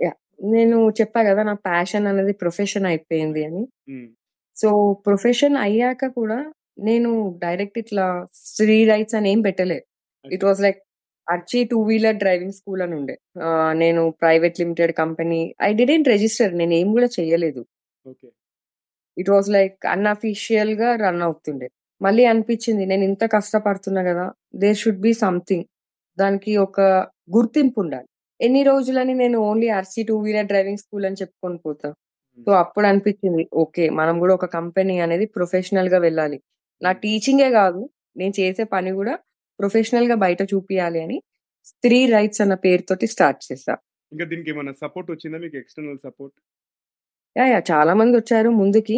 యాహ్! 0.00 0.18
నేను 0.52 0.78
చెప్పా 0.98 1.20
గదా! 1.26 1.42
నా 1.44 1.54
ప్యాషన్ 1.66 2.06
అనేది 2.10 2.34
ప్రొఫెషన్ 2.42 2.86
అయిపోయింది 2.90 3.42
అని. 3.48 3.62
సో, 4.56 4.70
ప్రొఫెషన్ 5.06 5.56
అయ్యాక 5.66 6.02
కూడా 6.16 6.38
నేను 6.82 7.10
డైరెక్ట్ 7.42 7.78
ఇట్లా 7.78 8.06
స్త్రీ 8.46 8.76
రైట్స్ 8.86 9.16
అని 9.18 9.28
ఏం 9.32 9.40
పెట్టలే. 9.46 9.78
It. 10.24 10.44
Was 10.48 10.62
like 10.62 10.80
RC 11.28 11.60
two 11.70 11.78
wheeler 11.88 12.18
driving 12.22 12.56
school 12.58 12.82
అని 12.82 12.94
ఉండే. 13.00 13.16
నేను 13.82 14.02
private 14.22 14.60
limited 14.62 14.92
company 14.96 15.40
I 15.62 15.72
didn't 15.80 16.10
register 16.14 16.54
నేనేం 16.60 16.88
గూడా 16.96 17.08
చెయ్యలేదు. 17.18 17.62
ఓకే. 18.04 18.28
ఇట్ 19.16 19.30
వాస్ 19.32 19.50
లైక్ 19.52 19.78
అన్‌అఫీషియల్‌గా 19.94 20.90
రన్ 21.04 21.22
అవుతుండే. 21.28 21.68
మళ్ళీ 22.00 22.24
అనిపించింది 22.30 22.84
నేను 22.90 23.04
ఇంత 23.06 23.24
కష్టపడుతున్నా 23.34 24.02
గదా! 24.06 24.26
There 24.56 24.78
should 24.82 25.02
be 25.02 25.12
something. 25.20 25.66
దానికి 26.18 26.52
ఒక 26.60 26.78
గుర్తింపు 27.34 27.78
ఉండాలి. 27.82 28.08
ఎన్ని 28.40 28.62
రోజులని 28.68 29.14
నేను 29.16 29.38
only 29.48 29.68
RC 29.76 30.02
two 30.08 30.14
wheeler 30.24 30.48
driving 30.50 30.82
school 30.82 31.06
అని 31.08 31.20
చెప్పుకొని 31.22 31.58
పోతా. 31.64 31.88
సో, 32.38 32.50
హ్మ్. 32.50 32.58
అప్పుడు 32.62 32.86
అనిపించింది 32.90 33.44
ఓకే. 33.62 33.84
మనం 33.98 34.14
గూడా 34.22 34.34
ఒక 34.38 34.46
కంపెనీ 34.56 34.96
అనేది 35.02 35.26
ప్రొఫెషనల్‌గా 35.36 35.98
వెళ్ళాలి. 36.06 36.38
నా. 36.82 36.92
టీచింగే 37.02 37.48
గాదు. 37.56 37.82
నేను 38.16 38.34
చేసే 38.40 38.64
పని 38.72 38.92
గూడా 38.98 39.14
ప్రొఫెషనల్‌గా 39.58 40.16
బయట 40.24 40.40
చూపియాలి 40.52 41.00
అని 41.04 41.18
స్త్రీ 41.66 41.98
రైట్స్ 42.14 42.42
అన్న 42.44 42.54
పేరుతోటి 42.64 43.06
స్టార్ట్ 43.14 43.40
చేశా. 43.48 43.74
ఇంకా 44.12 44.24
దీనికేమన్నా 44.30 44.74
సపోర్ట్ 44.82 45.10
వచ్చిందా 45.12 45.38
మీకు 45.44 45.56
ఎక్స్‌టర్నల్ 45.60 46.00
సపోర్ట్? 46.06 46.32
యాహ్! 47.36 47.62
చాలా 47.70 47.92
మందొచ్చారు 47.98 48.50
ముందుకి. 48.58 48.96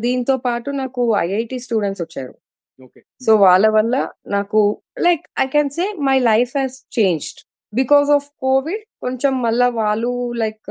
దీంతో 0.00 0.36
పాటు 0.46 0.70
నాకు 0.80 1.02
ఐఐటీ 1.24 1.58
స్టూడెంట్స్ 1.64 2.02
వచ్చారు. 2.02 2.34
ఓకే. 2.78 3.00
సో. 3.20 3.32
వాళ్ళ 3.44 3.66
వల్ల 3.76 3.94
నాకు 4.28 4.60
like 5.00 5.24
I 5.40 5.46
can 5.54 5.70
say 5.70 5.86
my 6.08 6.18
life 6.30 6.52
has 6.58 6.78
changed. 6.98 7.40
Because 7.72 8.10
of 8.16 8.28
covid 8.44 8.84
కొంచెం 9.02 9.34
మళ్ళా 9.42 9.68
వాళ్ళు 9.80 10.12
లైక్ 10.42 10.70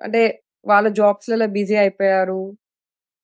అంటే 0.00 0.22
వాళ్ళ 0.66 0.88
జాబ్స్‌లలో 0.98 1.46
బిజీ 1.56 1.76
అయిపోయారు. 1.84 2.42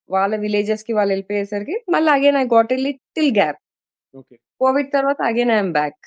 వాళ్ళ 0.09 0.33
విలేజెస్‌కి 0.43 0.93
వాళ్ళు 0.93 1.11
వెళ్ళిపోయేసరికి 1.13 1.75
మళ్ళీ 1.95 2.11
again 2.17 2.39
I 2.39 2.47
got 2.55 2.73
a 2.73 2.79
little 2.87 3.31
gap. 3.39 3.59
Covid 4.61 4.89
తర్వాత 4.95 5.19
అగైన్ 5.31 5.51
ఐ 5.51 5.57
యామ్ 5.57 5.73
బ్యాక్. 5.75 6.01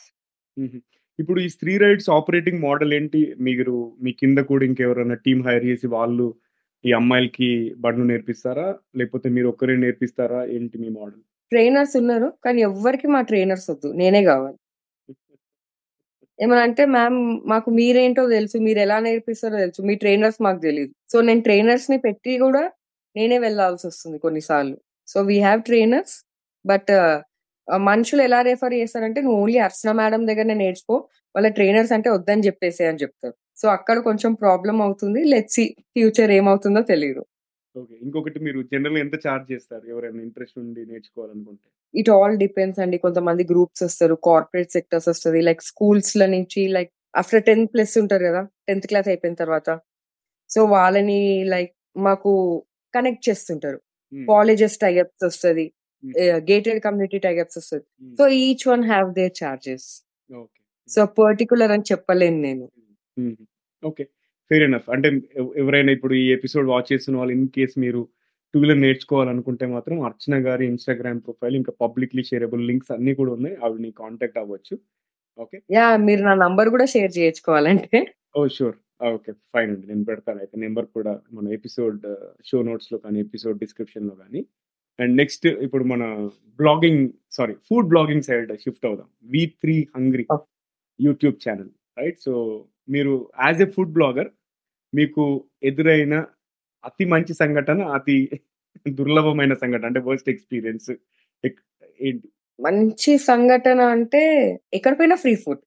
ఇప్పుడు 1.19 1.41
ఈ 1.41 1.49
స్త్రీ 1.55 1.73
రైట్స్ 1.79 2.11
ఆపరేటింగ్ 2.17 2.61
మోడల్ 2.61 2.93
ఏంటి? 2.95 3.21
మీరు 3.41 3.75
మీ 4.03 4.13
కింద 4.21 4.39
కూడా 4.51 4.65
ఇంకెవరైనా 4.71 5.17
టీమ్ 5.27 5.43
హైర్ 5.49 5.65
చేసి 5.67 5.87
వాళ్ళు 5.95 6.27
ఈ 6.85 6.91
అమ్మాయిలకి 6.95 7.49
బండ్లు 7.79 8.05
నేర్పిస్తారా? 8.05 8.67
లేకపోతే 8.99 9.29
మీరు 9.37 9.49
ఒక్కరే 9.49 9.75
నేర్పిస్తారా? 9.79 10.41
ఏంటి 10.57 10.77
మీ 10.79 10.89
మోడల్? 10.95 11.21
ట్రైనర్స్ 11.53 11.95
ఉన్నారు. 12.01 12.29
కానీ 12.45 12.61
ఎవ్వరికి 12.69 13.07
మా 13.15 13.21
ట్రైనర్స్ 13.31 13.69
వద్దు. 13.71 13.89
నేనే 14.01 14.21
గావాలి. 14.29 14.59
ఏమన్నా 16.39 16.63
అంటే 16.69 16.85
మ్యామ్ 16.95 17.19
మాకు 17.53 17.69
మీరేంటో 17.79 18.25
తెలుసు. 18.31 18.57
మీరెలా 18.67 18.97
నేర్పిస్తారో 19.07 19.57
తెలుసు. 19.59 19.81
మీ 19.89 19.95
ట్రైనర్స్ 19.97 20.39
మాకు 20.43 20.61
తెలీదు. 20.61 20.93
సో, 21.13 21.19
నేను 21.23 21.43
ట్రైనర్స్‌ని 21.43 21.99
పెట్టి 22.05 22.33
గూడా 22.41 22.63
నేనే 23.17 23.39
వెళ్ళాల్సొస్తుంది 23.41 24.19
కొన్నిసార్లు. 24.19 24.77
So, 25.09 25.19
we 25.25 25.39
have 25.41 25.63
trainers. 25.63 26.15
But 26.65 26.93
మనుషులు 27.87 28.23
ఎలా 28.23 28.41
రిఫర్ 28.43 28.75
చేస్తారంటే 28.75 29.21
"నువ్వు 29.21 29.39
ఓన్లీ 29.43 29.59
అర్చన 29.65 29.91
మేడం 29.95 30.23
దగ్గరనే 30.27 30.57
నేర్చుకో. 30.63 30.97
వాళ్ళ 31.35 31.49
ట్రైనర్స్ 31.57 31.93
అంటే 31.97 32.11
వద్దని 32.11 32.45
చెప్పేసేయ్" 32.49 32.91
అని 32.91 33.03
చెప్తారు. 33.03 33.35
సో, 33.59 33.67
అక్కడ 33.71 33.99
కొంచెం 34.07 34.33
ప్రాబ్లమ్ 34.43 34.81
అవుతుంది. 34.83 35.21
లెట్స్ 35.33 35.57
సీ 35.57 35.65
ఫ్యూచర్ 35.95 36.33
ఏమవుతుందో 36.39 36.83
తెలీదు. 36.91 37.23
ఓకే. 37.75 37.95
ఇంకొకటి 38.05 38.39
మీరు 38.45 38.61
జనరల్‌గా 38.73 39.01
ఎంత 39.05 39.17
చార్జ్ 39.25 39.49
చేస్తారు? 39.53 39.85
ఎవరైనా 39.93 40.21
ఇంట్రెస్ట్ 40.27 40.57
ఉండి 40.63 40.83
నేర్చుకోవాలనుకుంటే? 40.91 41.67
ఇట్ 41.95 42.11
ఆల్ 42.15 42.37
డిపెండ్స్ 42.43 42.81
అండి. 42.85 42.99
కొంతమంది 43.05 43.43
గ్రూప్స్ 43.51 43.83
వస్తారు. 43.87 44.15
కార్పొరేట్ 44.29 44.73
సెక్టార్స్ 44.77 45.09
వస్తది. 45.13 45.41
లైక్ 45.49 45.63
స్కూల్స్‌ల 45.71 46.25
నుంచి 46.35 46.63
లైక్ 46.77 46.91
ఆఫ్టర్ 47.15 47.43
10 47.43 47.67
ప్లస్ 47.75 47.95
ఉంటారు 48.03 48.25
గదా! 48.29 48.43
10థ్ 48.69 48.89
క్లాస్ 48.91 49.09
అయిపోయిన 49.13 49.37
తర్వాత. 49.43 49.69
సో, 50.51 50.61
వాళ్ళని 50.75 51.21
లైక్ 51.55 51.75
మాకు 52.03 52.33
కనెక్ట్ 52.95 53.25
చేస్తుంటారు. 53.29 53.79
కాలేజెస్ 54.29 54.77
టై 54.83 54.95
అప్స్ 55.03 55.25
వస్తది. 55.29 55.67
గేటెడ్ 56.49 56.81
కమ్యూనిటీ 56.85 57.19
టై 57.25 57.35
అప్స్ 57.43 57.59
వస్తది. 57.61 57.85
So, 58.19 58.25
each 58.43 58.65
one 58.71 58.85
have 58.91 59.09
their 59.19 59.35
charges. 59.41 59.89
So, 60.91 61.01
particular 61.19 61.73
అని 61.77 61.87
చెప్పలేను 61.91 62.41
నేను. 62.41 62.67
ఓకే. 63.83 64.05
Fair 64.51 64.65
enough. 64.67 64.87
అంటే 64.95 65.09
ఎవ్ 65.41 65.49
ఎవరైనా 65.63 65.91
ఇప్పుడు 65.97 66.15
ఈ 66.17 66.27
ఎపిసోడ్ 66.37 66.67
వాచ్ 66.71 66.89
చేస్తున్న 66.93 67.17
వాళ్ళు 67.21 67.35
ఇన్ 67.37 67.47
కేస్ 67.57 67.75
మీరు 67.85 68.01
టూ 68.55 68.61
వీలర్ 68.63 68.81
నేర్చుకోవాలనుకుంటే 68.85 69.65
మాత్రం 69.75 69.97
అర్చన 70.09 70.35
గారి 70.47 70.65
ఇన్‌స్టాగ్రామ్ 70.71 71.19
ప్రొఫైల్ 71.27 71.57
ఇంకా 71.61 71.73
పబ్లిక్‌లీ 71.83 72.23
షేరబుల్ 72.31 72.63
లింక్స్ 72.71 72.93
అన్నీ 72.97 73.13
కూడా 73.19 73.33
ఉన్నాయి. 73.37 73.57
ఆవిడని 73.65 73.91
కాంటాక్ట్ 74.01 74.39
అవ్వచ్చు. 74.43 74.75
ఓకే. 75.39 75.59
యాహ్! 75.75 75.97
మీరు 76.09 76.23
నా 76.29 76.35
నంబర్ 76.45 76.71
గూడా 76.75 76.87
షేర్ 76.95 77.13
చేయొచ్చు 77.17 77.43
కావాలంటే. 77.49 77.99
ఓహ్! 78.35 78.51
షూర్. 78.57 78.77
ఆ! 79.01 79.09
ఓకే. 79.17 79.33
ఫైన్ 79.55 79.71
అండి. 79.73 79.87
నేను 79.91 80.05
పెడతాను 80.09 80.41
అయితే 80.45 80.57
నంబర్ 80.63 80.89
కూడా 80.97 81.13
మన 81.37 81.47
ఎపిసోడ్ 81.59 82.01
షో 82.47 82.59
నోట్స్‌లో 82.69 82.99
కానీ, 83.05 83.19
ఎపిసోడ్ 83.27 83.59
డిస్క్రిప్షన్‌లో 83.65 84.15
గాని. 84.23 84.43
అండ్ 84.99 85.15
నెక్స్ట్ 85.17 85.47
ఇప్పుడు 85.67 85.85
మన 85.93 86.05
blogging 86.59 87.05
sorry 87.33 87.55
food 87.69 87.89
blogging 87.93 88.25
side 88.29 88.51
shift 88.65 88.87
అవుదాం. 88.89 89.09
వి3 89.29 89.67
hungry 89.97 90.25
oh! 90.31 90.45
YouTube 91.01 91.37
channel 91.45 91.71
right. 91.97 92.19
So, 92.27 92.35
మీరు 92.89 93.15
యాస్ 93.45 93.63
ఎ 93.67 93.69
ఫుడ్ 93.75 93.95
బ్లాగర్ 93.97 94.31
మీకు 94.93 95.25
ఎదురైన 95.63 96.15
అతి 96.85 97.05
మంచి 97.15 97.33
సంఘటన, 97.43 97.81
అతి 97.97 98.17
దుర్లభమైన 98.99 99.55
సంఘటన 99.63 99.87
అంటే 99.91 100.01
వర్స్ట్ 100.09 100.29
ఎక్స్‌పీరియన్స్ 100.35 100.89
ఎక్ 101.45 101.59
ఏంటి? 102.01 102.29
మంచి 102.59 103.13
సంఘటన 103.31 103.81
అంటే 103.97 104.23
ఎక్కడ 104.79 104.93
పోయినా 105.01 105.17
ఫ్రీ 105.17 105.35
ఫుడ్. 105.45 105.63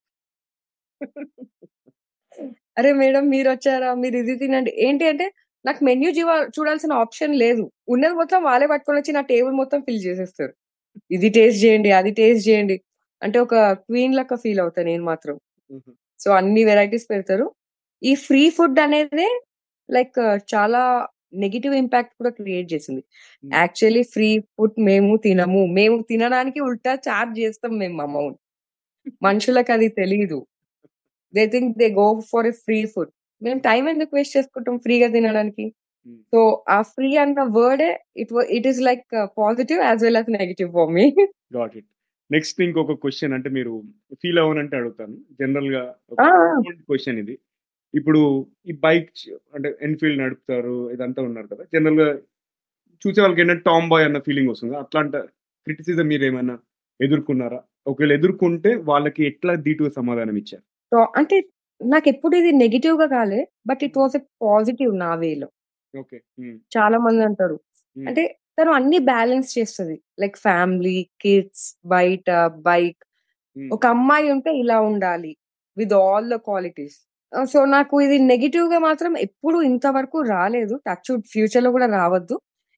అరే 2.80 2.92
మేడం 2.94 3.24
మీరొచ్చారా? 3.30 3.90
మీరు 4.04 4.16
ఇది 4.24 4.36
తినండి. 4.42 4.72
ఏంటి 4.88 5.06
అంటే 5.12 5.26
నాకు 5.66 5.82
మెన్యూ 5.86 6.12
జువా 6.18 6.36
చూడాల్సిన 6.58 6.94
ఆప్షన్ 7.04 7.34
లేదు. 7.44 7.64
ఉన్నది 7.88 8.16
మొత్తం 8.22 8.40
వాళ్ళే 8.44 8.68
పట్టుకొనొచ్చి 8.68 9.12
నా 9.18 9.22
టేబుల్ 9.32 9.56
మొత్తం 9.62 9.80
ఫిల్ 9.88 10.04
చేసేస్తారు. 10.08 10.54
ఇది 11.12 11.30
టేస్ట్ 11.38 11.60
చేయండి, 11.66 11.92
అది 12.00 12.12
టేస్ట్ 12.20 12.46
చేయండి. 12.50 12.78
అంటే 13.22 13.38
ఒక 13.46 13.56
క్వీన్ 13.86 14.18
లెక్క 14.20 14.36
ఫీల్ 14.44 14.62
అవుతా 14.66 14.82
నేను 14.90 15.04
మాత్రం. 15.12 15.36
సో, 16.22 16.32
అన్ని 16.32 16.64
వెరైటీస్ 16.64 17.08
పెడతారు. 17.10 17.52
ఈ 18.04 18.16
ఫ్రీ 18.16 18.50
ఫుడ్ 18.50 18.80
అనేదే 18.80 19.42
లైక్ 19.92 20.20
చాలా 20.56 21.08
నెగెటివ్ 21.34 21.76
ఇంపాక్ట్ 21.76 22.14
కూడా 22.14 22.30
క్రియేట్ 22.30 22.74
చేసింది. 22.74 23.04
యాక్చువల్లీ 23.54 24.04
ఫ్రీ 24.04 24.40
ఫుడ్ 24.40 24.72
మేము 24.80 25.18
తినము. 25.18 25.66
మేము 25.66 26.06
తినడానికి 26.10 26.60
ఉల్టా 26.60 26.94
చార్జ్ 26.94 27.40
చేస్తాం 27.40 27.78
మేము 27.78 28.02
అమౌంట్. 28.02 28.40
మనుషులకది 29.24 29.88
తెలీదు. 29.88 30.48
They 31.36 31.46
think 31.48 31.78
they 31.78 31.90
go 31.90 32.20
for 32.20 32.48
a 32.48 32.52
free 32.52 32.86
food. 32.86 33.10
మేము 33.44 33.60
టైమ్ 33.60 33.90
ఎందుకు 33.90 34.16
వేస్ట్ 34.16 34.38
చేసుకుంటాం 34.38 34.78
ఫ్రీగా 34.78 35.08
తినడానికి. 35.08 35.74
సో, 36.32 36.64
ఆ 36.70 36.82
ఫ్రీ 36.82 37.18
అన్న 37.18 37.42
వర్డే 37.42 38.00
it 38.18 38.34
it 38.34 38.68
is 38.68 38.82
like 38.82 39.06
positive 39.38 39.82
as 39.82 40.04
well 40.04 40.16
as 40.16 40.32
negative 40.32 40.72
for 40.74 40.90
me. 40.90 41.16
Next 42.32 42.60
ఇంకొక 42.66 42.94
క్వెషన్ 43.02 43.34
అంటే 43.38 43.50
మీరు 43.58 43.74
ఫీల్ 44.22 44.40
అవ్వనంటే 44.44 44.76
అడుగుతాను. 44.80 45.16
ఆ! 46.18 46.28
కామన్ 46.58 46.82
క్వెషన్ 46.88 47.20
ఇది. 47.24 47.36
ఇప్పుడు 47.94 48.22
ఈ 48.68 48.76
బైక్ 48.86 49.10
అంటే 49.56 49.70
ఎన్‌ఫీల్డ్ 49.88 50.22
నడుపుతారు. 50.24 50.76
ఇదంతా 50.96 51.22
ఉన్నారు 51.30 51.50
కదా! 51.54 51.64
జనరల్‌గా 51.74 52.10
చూసే 53.02 53.20
వాళ్ళకేంటంటే 53.24 53.64
టామ్ 53.70 53.90
బాయ్ 53.92 54.06
అన్న 54.08 54.20
ఫీలింగ్ 54.28 54.52
వస్తుంది. 54.54 54.76
అట్లాంటి 54.84 55.20
క్రిటిసిజం 55.68 56.08
మీరేమైనా 56.12 56.56
ఎదుర్కొన్నారా? 57.00 57.60
ఒకవేళ 57.88 58.14
ఎదుర్కొంటే 58.20 58.72
వాళ్ళకి 58.90 59.22
ఎట్లా 59.32 59.54
ధీటుగా 59.66 59.92
సమాధానం 60.00 60.36
ఇచ్చారు? 60.42 60.66
అంటే 61.16 61.38
నాకెప్పుడు 61.82 62.36
ఇది 62.42 62.52
నెగెటివ్‌గా 62.62 63.08
కాలే. 63.14 63.40
But 63.70 63.82
it. 63.88 63.98
Was 64.02 64.16
a 64.18 64.24
positive 64.44 64.94
నా 64.98 65.12
వేలో. 65.22 65.48
ఓకే. 65.94 66.18
హ్మ్. 66.40 66.58
చాలా 66.76 66.98
మంది 67.06 67.24
అంటారు. 67.28 67.58
హ్మ్. 67.96 68.06
అంటే 68.10 68.24
తను 68.62 68.72
అన్ని 68.78 69.00
బ్యాలెన్స్ 69.08 69.52
చేస్తది. 69.58 69.98
లైక్ 70.22 70.38
ఫ్యామిలీ, 70.44 70.96
కిడ్స్, 71.24 71.66
బయట, 71.88 72.30
బైక్. 72.68 73.02
ఒక 73.72 73.86
అమ్మాయి 73.96 74.28
ఉంటే 74.36 74.52
ఇలా 74.62 74.78
ఉండాలి. 74.90 75.32
With 75.78 75.94
all 76.02 76.28
the 76.34 76.38
qualities. 76.48 76.98
So, 77.34 77.60
నాకు 77.74 77.96
ఇది 78.06 78.18
నెగెటివ్‌గా 78.32 78.80
మాత్రం 78.86 79.14
ఎప్పుడు 79.26 79.58
ఇంతవరకు 79.70 80.20
రాలేదు. 80.34 80.76
టచ్ 80.88 81.10
వుడ్ 81.12 81.28
ఫ్యూచర్‌లో 81.34 81.72
కూడా 81.78 81.88
రావద్దు. 81.96 82.36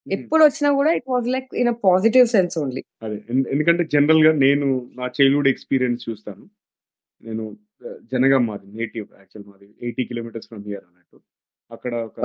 హ్మ్. 0.07 0.13
ఎప్పుడొచ్చినా 0.15 0.69
కూడా 0.79 0.91
it 0.99 1.09
was 1.13 1.27
like 1.35 1.49
in 1.61 1.69
a 1.69 1.77
positive 1.85 2.27
sense 2.35 2.57
only. 2.61 2.83
అదే. 3.05 3.17
ఎందుకంటే 3.53 3.85
జనరల్‌గా 3.93 4.33
నేను 4.45 4.67
నా 4.99 5.07
చైల్డ్‌హుడ్ 5.17 5.51
ఎక్స్‌పీరియన్స్ 5.53 6.01
చూస్తాను. 6.07 6.45
నేను 7.21 7.45
జనగాం 8.13 8.43
మాది 8.47 8.67
నేటివ్ 8.77 9.07
యాక్చువల్ 9.21 9.47
మాది 9.49 9.67
80 9.83 10.03
కిలోమీటర్స్ 10.09 10.49
ఫ్రమ్ 10.51 10.65
హియర్ 10.69 10.85
అన్నట్టు. 10.89 11.17
అక్కడ 11.71 11.93
ఒక. 12.09 12.19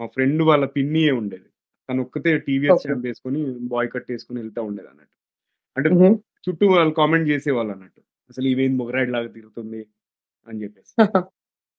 మా 0.00 0.06
ఫ్రెండ్ 0.16 0.42
వాళ్ళ 0.50 0.64
పిన్నియే 0.76 1.12
ఉండేది. 1.20 1.48
తను 1.90 2.02
ఒక్కతే 2.02 2.38
టీవీఎస్ 2.38 3.06
ఏసుకొని 3.06 3.44
బాయ్ 3.44 3.90
కట్ 3.90 4.12
ఏసుకొని 4.12 4.40
ఎళ్తా 4.40 4.62
ఉండేదన్నట్టు. 4.62 5.16
అంటే 5.76 5.88
హుహు. 5.88 6.22
చుట్టూ 6.48 6.66
వాళ్ళు 6.66 6.94
కామెంట్ 6.94 7.28
చేసేవాళ్ళన్నట్టు. 7.28 8.00
అసలు 8.00 8.46
ఈమేంది 8.46 8.76
మొగరాయిలాగా 8.76 9.28
తిరుగుతుంది 9.28 9.86
అని 10.48 10.62
చెప్పేసి. 10.62 11.06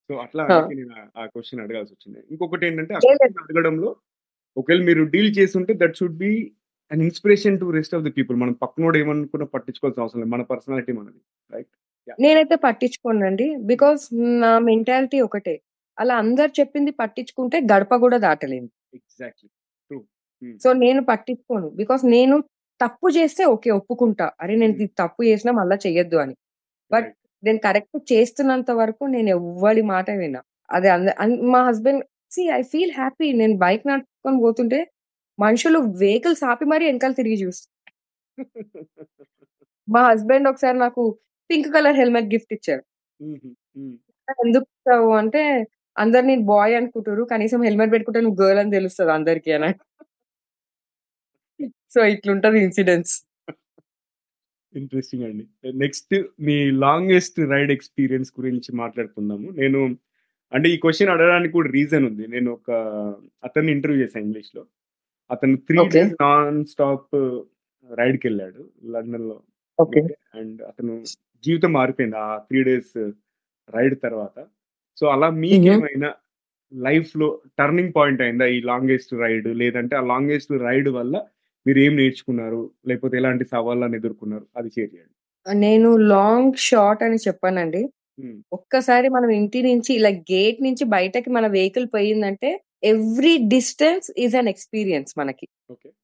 సో, 0.09 0.15
అట్లా 0.15 0.67
నేను 0.73 0.89
ఆ- 1.17 1.27
అడగాల్సొచ్చింది. 1.63 2.23
ఇంకొకటేంటంటే 2.31 2.93
ఆ 2.93 2.97
లేదు. 2.97 3.17
క్వెషన్ 3.17 3.43
అడగడంలో 3.43 3.95
ఒకవేళ 4.57 4.83
మీరు 4.83 5.03
డీల్ 5.03 5.35
చేసుంటే 5.37 5.73
that 5.73 5.97
should 5.97 6.17
be 6.17 6.53
an 6.91 7.01
inspiration 7.01 7.59
to 7.59 7.65
rest 7.71 7.95
of 7.95 8.03
the 8.03 8.09
people. 8.09 8.37
మనం 8.37 8.53
పక్కనోడు 8.53 8.97
ఏమనుకున్నా 8.97 9.45
పట్టించుకోవాల్సిన 9.45 10.01
అవసరం 10.01 10.21
లేదు. 10.21 10.29
మన 10.29 10.41
పర్సనాలిటీ 10.41 10.91
మనది. 10.91 11.17
రైట్? 11.53 11.67
నేనైతే 12.19 12.55
పట్టించుకోనండి. 12.55 13.55
బికాజ్ 13.55 14.01
నా 14.39 14.59
మెంటాలిటీ 14.59 15.19
ఒకటే. 15.19 15.61
అలా 15.99 16.15
అందరు 16.15 16.51
చెప్పింది 16.59 16.91
పట్టించుకుంటే 16.91 17.59
గడప 17.59 17.95
కూడా 17.95 18.17
దాటలేము. 18.17 18.69
ఎగ్జాక్ట్‌లీ. 18.93 19.49
సో, 20.63 20.69
నేను 20.83 21.01
పట్టించుకోను. 21.09 21.67
బికాజ్ 21.79 22.03
నేను 22.11 22.35
తప్పు 22.81 23.07
చేస్తే 23.17 23.43
ఓకే. 23.53 23.69
ఒప్పుకుంటా. 23.77 24.27
అరే! 24.41 24.55
నేను. 24.55 24.75
ఇది 24.77 24.87
తప్పు 24.99 25.21
చేసినా 25.29 25.51
మళ్ళా 25.59 25.75
చెయ్యొద్దు 25.85 26.17
అని. 26.23 26.35
బట్. 26.91 27.09
నేను 27.43 27.59
కరెక్ట్ 27.65 27.97
చేస్తున్నంత 28.11 28.71
వరకు 28.79 29.03
నేను 29.15 29.29
ఎవ్వడి 29.37 29.83
మాట 29.91 30.07
విన. 30.19 30.37
అది 30.69 30.89
అంద 30.89 31.09
అన్ 31.23 31.35
మా 31.53 31.61
husband 31.67 32.03
see 32.31 32.43
I 32.53 32.71
feel 32.71 32.93
happy. 32.97 33.27
నేను 33.41 33.55
బైక్ 33.59 33.83
నడుపుకొని 33.89 34.39
పోతుంటే 34.43 34.79
మనుషులు 35.39 35.79
వెహికల్స్ 36.01 36.43
ఆపి 36.51 36.65
మరీ 36.73 36.85
ఎనకాల 36.91 37.13
తిరిగి 37.19 37.37
చూస్తారు. 37.43 37.71
మా 39.87 40.01
హస్బెండ్ 40.09 40.47
ఒకసారి 40.51 40.77
నాకు 40.79 41.03
పింక్ 41.49 41.69
కలర్ 41.75 41.97
హెల్మెట్ 42.01 42.29
గిఫ్ట్ 42.33 42.53
ఇచ్చారు. 42.57 42.83
ఎందుకు 44.43 44.67
అంటే, 45.21 45.43
అందరు 45.97 46.25
నేను 46.27 46.43
బాయ్ 46.49 46.73
అనుకుంటుర్రు. 46.79 47.23
కనీసం 47.33 47.59
హెల్మెట్ 47.67 47.93
పెట్టుకుంటే 47.93 48.21
నువ్వు 48.25 48.39
గర్ల్ 48.43 48.61
అని 48.63 48.71
తెలుస్తది 48.71 49.11
అందరికి 49.17 49.51
అన్నాడు. 49.57 49.79
సో, 51.93 51.99
ఇట్లుంటది 52.13 52.59
ఇన్సిడెంట్స్. 52.63 53.15
ఇంట్రెస్టింగ్ 54.73 55.25
అండి. 55.27 55.43
నెక్స్ట్ 55.83 56.13
మీ 56.47 56.55
లాంగెస్ట్ 56.83 57.37
రైడ్ 57.53 57.71
ఎక్స్‌పీరియన్స్ 57.75 58.31
గురించి 58.39 58.69
మాట్లాడుకుందాము. 58.81 59.47
నేను 59.61 59.79
అంటే 60.51 60.67
ఈ 60.73 60.77
క్వెషన్ 60.83 61.11
అడగడానికి 61.13 61.53
కూడా 61.57 61.69
రీజన్ 61.77 62.05
ఉంది. 62.09 62.25
నేను 62.27 62.49
ఒక 62.57 62.69
అతన్ని 63.43 63.71
ఇంటర్వ్యూ 63.75 63.99
చేశా 64.03 64.19
ఇంగ్లీష్‌లో. 64.25 64.63
అతను 65.29 65.55
3 65.61 65.79
ఓకే. 65.83 65.93
డేస్ 65.97 66.15
నాన్ 66.23 66.59
స్టాప్ 66.73 67.15
రైడ్‌కెళ్ళాడు 67.89 68.61
లండన్‌లో. 68.93 69.37
ఓకే. 69.79 70.01
ఓకే. 70.01 70.15
అండ్ 70.39 70.59
అతను 70.71 70.93
జీవితం 71.43 71.71
మారిపోయింది 71.79 72.17
ఆ 72.23 72.29
3 72.45 72.63
డేస్ 72.69 72.93
రైడ్ 73.69 73.95
తర్వాత. 74.05 74.37
సో, 74.97 75.05
అలా. 75.15 75.29
మీకేమైనా 75.43 76.09
లైఫ్‌లో 76.71 77.27
టర్నింగ్ 77.59 77.93
పాయింట్ 77.97 78.21
అయిందా 78.25 78.45
ఈ 78.55 78.69
లాంగెస్ట్ 78.69 79.13
రైడ్? 79.23 79.49
లేదంటే 79.61 79.95
ఆ 79.95 80.05
లాంగెస్ట్ 80.11 80.53
రైడ్ 80.67 80.89
వల్ల 80.97 81.15
మీరేం 81.65 81.93
నేర్చుకున్నారు? 81.95 82.59
లేకపోతే 82.87 83.15
ఎలాంటి 83.17 83.45
సవాళ్ళని 83.51 83.97
ఎదుర్కొన్నారు? 83.97 84.45
అది 84.57 84.69
షేర్ 84.69 84.91
చేయండి. 84.95 85.13
నేను 85.45 85.89
లాంగ్, 86.09 86.55
షార్ట్ 86.65 87.03
అని 87.03 87.17
చెప్పనండి. 87.27 87.81
ఒక్కసారి 88.51 89.07
మనం 89.09 89.29
ఇంటి 89.31 89.59
నుంచి 89.63 89.93
లైక్ 89.99 90.21
గేట్ 90.31 90.59
నుంచి 90.63 90.83
బయటకి 90.93 91.29
మన 91.29 91.45
వెహికల్ 91.49 91.87
పోయిందంటే 91.93 92.49
every 92.89 93.33
distance 93.47 94.07
is 94.17 94.35
an 94.35 94.49
experience 94.49 95.13
మనకి. 95.17 95.45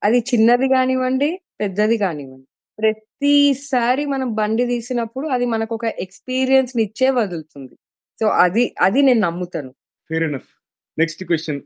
అది 0.02 0.20
చిన్నది 0.32 0.68
గానివ్వండి, 0.68 1.30
పెద్దది 1.62 1.98
గానివ్వండి. 1.98 2.48
ప్రతిసారి 2.80 4.04
మనం 4.06 4.30
బండి 4.36 4.66
తీసినప్పుడు 4.68 5.28
అది 5.30 5.46
మనకొక 5.48 5.86
ఎక్స్‌పీరియన్స్‌నిచ్చే 6.06 7.10
వదులుతుంది. 7.18 7.76
సో, 8.20 8.28
అది 8.46 8.66
అది 8.82 9.02
నేను 9.02 9.22
నమ్ముతాను. 9.22 9.72
ఎనఫ్. 10.10 10.50
నెక్స్ట్ 10.98 11.24
క్వెషన్ 11.24 11.60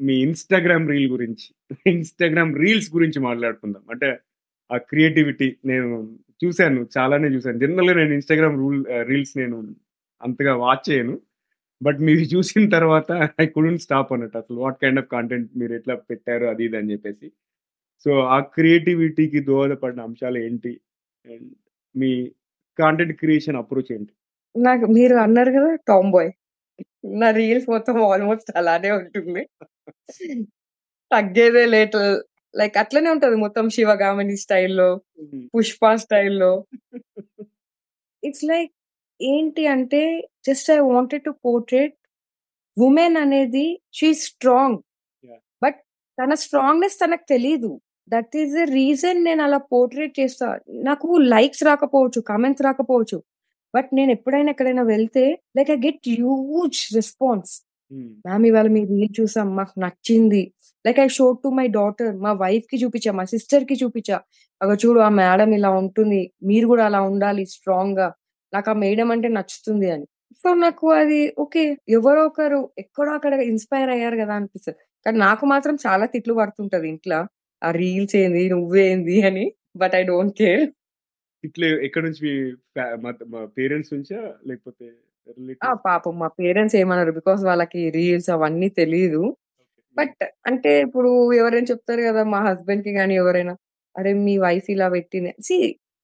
మీ 0.00 0.14
ఇన్‌స్టాగ్రామ్ 0.24 0.86
రీల్ 0.90 1.08
గురించి. 1.10 1.46
ఇన్‌స్టాగ్రామ్ 1.92 2.52
రీల్స్ 2.56 2.88
గురించి 2.92 3.18
మాట్లాడుకుందాం. 3.20 3.82
అంటే 3.90 4.08
ఆ 4.70 4.76
క్రియేటివిటీ 4.90 5.48
నేను 5.64 5.88
చూసాను. 6.40 6.80
చాలానే 6.96 7.28
చూసాను. 7.34 7.58
జనరల్‌గా 7.58 7.94
నేను 8.00 8.12
ఇన్‌స్టాగ్రామ్ 8.18 8.56
రూల్ 8.62 8.80
రీల్స్ 9.10 9.34
నేను 9.38 9.56
అంతగా 10.20 10.54
వాచ్ 10.62 10.84
చేయను. 10.88 11.14
బట్ 11.80 11.98
మీరు 12.06 12.24
చూసిన 12.34 12.64
తర్వాత 12.70 13.10
ఐ 13.40 13.46
కుడెంట్ 13.48 13.84
స్టాప్ 13.86 14.12
అన్నట్టు. 14.14 14.38
అసలు 14.42 14.58
వాట్ 14.64 14.78
కైండ్ 14.82 15.00
ఆఫ్ 15.02 15.10
కంటెంట్ 15.14 15.50
మీరు 15.56 15.74
ఎట్లా 15.74 15.94
పెట్టారు 16.10 16.46
అది 16.52 16.64
ఇది 16.68 16.78
అని 16.80 16.92
చెప్పేసి. 16.94 17.28
సో, 18.06 18.12
ఆ 18.30 18.48
క్రియేటివిటీకి 18.54 19.40
దోహదపడిన 19.48 20.00
అంశాలు 20.08 20.38
ఏంటి? 20.46 20.72
అండ్ 21.24 21.48
మీ 21.94 22.12
కాంటెంట్ 22.78 23.14
క్రియేషన్ 23.22 23.58
అప్రోచ్ 23.62 23.92
ఏంటి? 23.96 24.12
నాకు 24.54 24.86
మీరు 24.92 25.16
అన్నారు 25.24 25.50
కదా 25.52 25.70
టామ్ 25.88 26.10
బాయ్. 26.12 26.30
నా 27.20 27.28
రీల్స్ 27.32 27.68
మొత్తం 27.70 27.96
ఆల్‌మోస్ట్ 28.08 28.50
అలానే 28.56 28.90
ఉంటుంది. 28.98 29.42
తగ్గేదే 31.10 31.64
లేదు. 31.68 32.02
లైక్ 32.54 32.76
అట్లనే 32.78 33.10
ఉంటది 33.10 33.36
మొత్తం 33.44 33.66
'శివగామిని' 33.70 34.38
స్టైల్‌లో. 34.44 34.90
'పుష్ప' 35.54 35.88
స్టైల్‌లో. 36.04 36.52
ఇట్స్ 38.22 38.44
లైక్ 38.44 38.72
ఏంటి 39.20 39.64
అంటే 39.68 40.02
just 40.48 40.68
I 40.72 40.80
wanted 40.88 41.24
to 41.24 41.32
portray 41.46 41.94
women 42.76 43.18
అనేది 43.18 43.66
షీ 43.94 44.10
స్ట్రాంగ్. 44.26 44.78
బట్ 45.62 45.78
తన 46.18 46.34
స్ట్రాంగ్‌నెస్ 46.44 46.98
తనకు 47.02 47.26
తెలీదు. 47.28 47.70
దట్ 48.10 48.34
ఈస్ 48.42 48.52
ద 48.54 48.64
రీజన్ 48.72 49.20
నేను 49.24 49.42
అలా 49.44 49.60
పోర్ట్రేట్ 49.72 50.14
చేస్తా. 50.20 50.48
నాకు 50.88 51.08
లైక్స్ 51.34 51.64
రాకపోవచ్చు, 51.70 52.20
కామెంట్స్ 52.30 52.64
రాకపోవచ్చు. 52.68 53.18
బట్ 53.74 53.88
నేను 53.94 54.10
ఎప్పుడైనా 54.12 54.50
ఎక్కడైనా 54.50 54.84
వెళ్తే 54.90 55.24
like 55.58 55.70
I 55.70 55.78
get 55.84 56.00
huge 56.10 56.80
response. 56.94 57.52
Ma'am 58.24 58.44
ఇవాళ 58.46 58.68
మీ 58.74 58.82
రీల్ 58.90 59.12
చూసాం. 59.18 59.48
మాకు 59.56 59.74
నచ్చింది. 59.80 60.42
Like 60.84 60.98
I 61.00 61.08
showed 61.14 61.38
to 61.44 61.50
my 61.56 61.66
daughter 61.76 62.12
మా 62.20 62.32
వైఫ్‌కి 62.42 62.76
చూపించా, 62.82 63.12
మా 63.14 63.24
సిస్టర్‌కి 63.32 63.76
చూపించా. 63.82 64.18
అగో 64.60 64.74
చూడు 64.82 65.00
ఆ 65.00 65.10
మేడం 65.18 65.50
ఇలా 65.58 65.70
ఉంటుంది. 65.82 66.20
మీరు 66.48 66.66
గూడా 66.70 66.84
అలా 66.90 67.00
ఉండాలి 67.10 67.44
స్ట్రాంగ్‌గా. 67.54 68.08
నాకు 68.52 68.68
ఆ 68.70 68.78
మేడం 68.78 69.08
అంటే 69.14 69.28
నచ్చుతుంది 69.34 69.88
అని. 69.94 70.06
సో, 70.44 70.48
నాకు 70.62 70.86
అది 70.96 71.20
ఓకే. 71.38 71.64
ఎవరో 71.96 72.22
ఒకరు 72.28 72.60
ఎక్కడో 72.78 73.10
అక్కడ 73.18 73.34
ఇన్‌స్పైర్ 73.50 73.90
అయ్యారు 73.94 74.16
గదా! 74.20 74.34
అనిపిస్తది. 74.38 74.76
కానీ 75.06 75.18
నాకు 75.24 75.44
మాత్రం 75.48 75.76
చాలా 75.86 76.06
తిట్లు 76.14 76.34
పడుతుంటది 76.34 76.88
ఇంట్ల. 76.92 77.12
ఆ 77.62 77.70
రీల్స్ 77.76 78.16
ఏంది? 78.18 78.44
నువ్వేంది? 78.54 79.16
అని. 79.28 79.44
But 79.76 79.94
I 79.94 80.04
don't 80.04 80.34
care. 80.40 80.64
ఇట్లా 81.44 81.66
ఎక్కడి 81.86 82.04
నుంచి 82.06 82.22
మీ 82.24 82.32
పేరెంట్స్ 83.56 83.92
నుంచా? 83.94 84.18
లేకపోతే? 84.46 84.86
పాపం 85.84 86.14
మా 86.20 86.28
పేరెంట్స్ 86.38 86.76
ఏమనరు. 86.80 87.12
బికాజ్ 87.18 87.42
వాళ్ళకి 87.44 87.80
రీల్స్ 87.96 88.28
అవన్నీ. 88.34 88.68
హ్మ్. 88.76 89.22
బట్ 89.96 90.16
అంటే 90.48 90.72
ఇప్పుడు 90.86 91.10
ఎవరైనా 91.40 91.68
చెప్తారు 91.72 92.02
గదా! 92.08 92.22
మా 92.34 92.40
హస్బెండ్‌కి 92.46 92.92
గాని 92.98 93.14
ఎవరైనా, 93.16 93.54
"అరే! 93.96 94.12
మీ 94.26 94.34
వైఫ్ 94.44 94.68
ఇలా 94.74 94.88
పెట్టింది." 94.96 95.32
సీ 95.48 95.58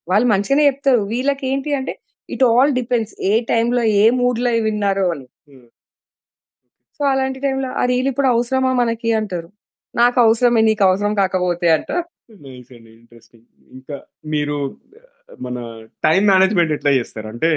వాళ్ళు 0.09 0.27
మంచిగానే 0.33 0.65
చెప్తారు. 0.71 1.03
వీళ్ళకేంటి 1.13 1.71
అంటే 1.81 1.95
ఇట్ 2.29 2.45
ఆల్ 2.51 2.73
డిపెండ్స్. 2.81 3.15
ఏ 3.25 3.43
టైమ్‌లో, 3.53 3.83
ఏ 3.99 4.15
మూడ్‌లో 4.21 4.53
విన్నారో 4.67 5.07
అని. 5.15 5.27
సో, 7.01 7.13
అలాంటి 7.13 7.39
టైమ్‌లో 7.45 7.69
ఆ 7.75 7.85
రీల్ 7.87 8.09
ఇప్పుడు 8.11 8.29
అవసరమా 8.33 8.73
మనకి 8.81 9.09
అంటారు. 9.19 9.49
నాకు 9.95 10.17
అవసరమే 10.25 10.61
నీకు 10.69 10.83
అవసరం 10.87 11.13
కాకపోతే 11.21 11.69
అంట. 11.77 11.91
ఇంట్రెస్టింగ్. 12.95 13.47
ఇంకా 13.71 13.97
మీరు 14.33 14.57
మన 15.39 15.59
టైమ్ 16.05 16.25
మేనేజ్‌మెంట్ 16.31 16.73
ఎట్లా 16.77 16.91
చేస్తారు? 16.97 17.29
అంటే 17.29 17.51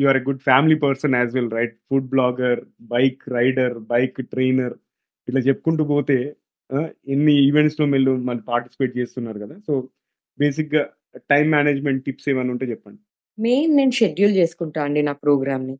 you 0.00 0.06
are 0.10 0.18
a 0.20 0.26
good 0.28 0.42
family 0.48 0.76
person 0.84 1.16
as 1.18 1.32
well 1.36 1.52
right? 1.58 1.74
Food 1.88 2.08
blogger, 2.14 2.60
bike 2.92 3.22
rider, 3.36 3.76
bike 3.92 4.18
trainer 4.32 4.74
ఇట్లా 5.28 5.40
చెప్పుకుంటూ 5.48 5.84
పోతే! 5.92 6.18
ఎన్ని 7.08 7.34
ఈవెంట్స్‌లో 7.46 7.84
మీరు 7.92 8.12
మరి 8.28 8.40
పార్టిసిపేట్ 8.50 8.92
చేస్తున్నారు 8.98 9.38
కదా! 9.44 9.56
సో, 9.68 9.72
బేసిక్‌గా 10.38 10.82
టైమ్ 11.32 11.48
మేనేజ్‌మెంట్ 11.56 12.02
టిప్స్ 12.06 12.28
ఏమైనా 12.32 12.52
ఉంటే 12.54 12.66
చెప్పండి. 12.72 13.00
మెయిన్ 13.38 13.72
నేను 13.78 13.94
షెడ్యూల్ 14.00 14.34
చేసుకుంటా 14.40 14.80
అండి 14.86 15.00
నా 15.08 15.14
ప్రోగ్రామ్‌ని. 15.24 15.76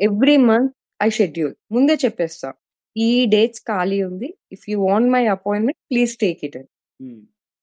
Every 0.00 0.36
month 0.48 0.72
I 1.00 1.10
schedule. 1.18 1.54
ముందే 1.74 1.94
చెప్పేస్తా. 2.04 2.48
ఈ 2.96 3.10
డేట్స్ 3.34 3.62
ఖాళీ 3.70 3.98
ఉంది. 4.08 4.28
If 4.56 4.64
you 4.70 4.76
want 4.86 5.10
my 5.14 5.22
appointment 5.36 5.80
please 5.90 6.14
take 6.24 6.42
it. 6.48 6.58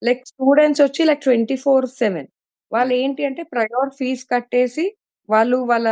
Like 0.02 0.22
students 0.32 0.82
వచ్చి 0.86 1.02
లైక్ 1.10 1.24
24/7 1.26 2.30
వాళ్ళు 2.72 2.92
హ్మ్. 2.92 3.02
ఏంటి 3.02 3.22
అంటే 3.26 3.44
ప్రయార్ 3.54 3.92
ఫీస్ 4.00 4.24
కట్టేసి 4.34 4.86
వాళ్ళు 5.30 5.58
వాళ్ళ 5.66 5.88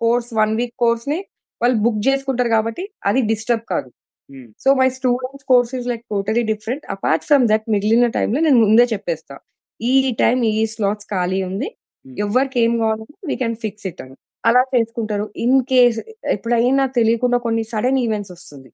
కోర్స్ 0.00 0.30
1 0.34 0.54
వీక్ 0.60 0.74
కోర్స్‌ని 0.78 1.18
వాళ్ళు 1.60 1.76
బుక్ 1.84 2.00
చేసుకుంటారు 2.08 2.50
కాబట్టి 2.50 2.84
అది 3.04 3.20
డిస్టర్బ్ 3.30 3.64
కాదు. 3.72 3.88
హ్మ్. 4.30 4.48
So, 4.60 4.68
my 4.74 4.88
students 4.96 5.46
course 5.46 5.72
is 5.76 5.86
like 5.88 6.04
totally 6.12 6.44
different. 6.50 6.84
Apart 6.94 7.24
from 7.28 7.44
that 7.48 7.66
మిగిలిన 7.74 8.06
టైమ్‌లో 8.16 8.40
నేను 8.40 8.60
ముందే 8.64 8.86
చెప్పేస్తా. 8.92 9.36
ఈ 9.80 9.92
టైమ్ 10.20 10.40
ఈ 10.52 10.64
స్లాట్స్ 10.74 11.08
ఖాళీ 11.12 11.40
ఉంది. 11.44 11.68
హ్మ్. 12.04 12.16
ఎవ్వరికి 12.24 12.58
ఏం 12.64 12.72
కావాలన్నా 12.80 13.28
వి 13.30 13.36
కెన్ 13.42 13.56
ఫిక్స్ 13.64 13.86
ఇట్ 13.90 14.02
అని. 14.04 14.16
అలా 14.44 14.62
చేసుకుంటారు. 14.72 15.26
ఇన్ 15.44 15.58
కేస్ 15.70 15.98
ఎప్పుడైనా 16.34 16.84
తెలియకుండా 16.96 17.38
కొన్ని 17.40 17.64
సడెన్ 17.72 17.98
ఈవెంట్స్ 17.98 18.32
వస్తుంది. 18.34 18.68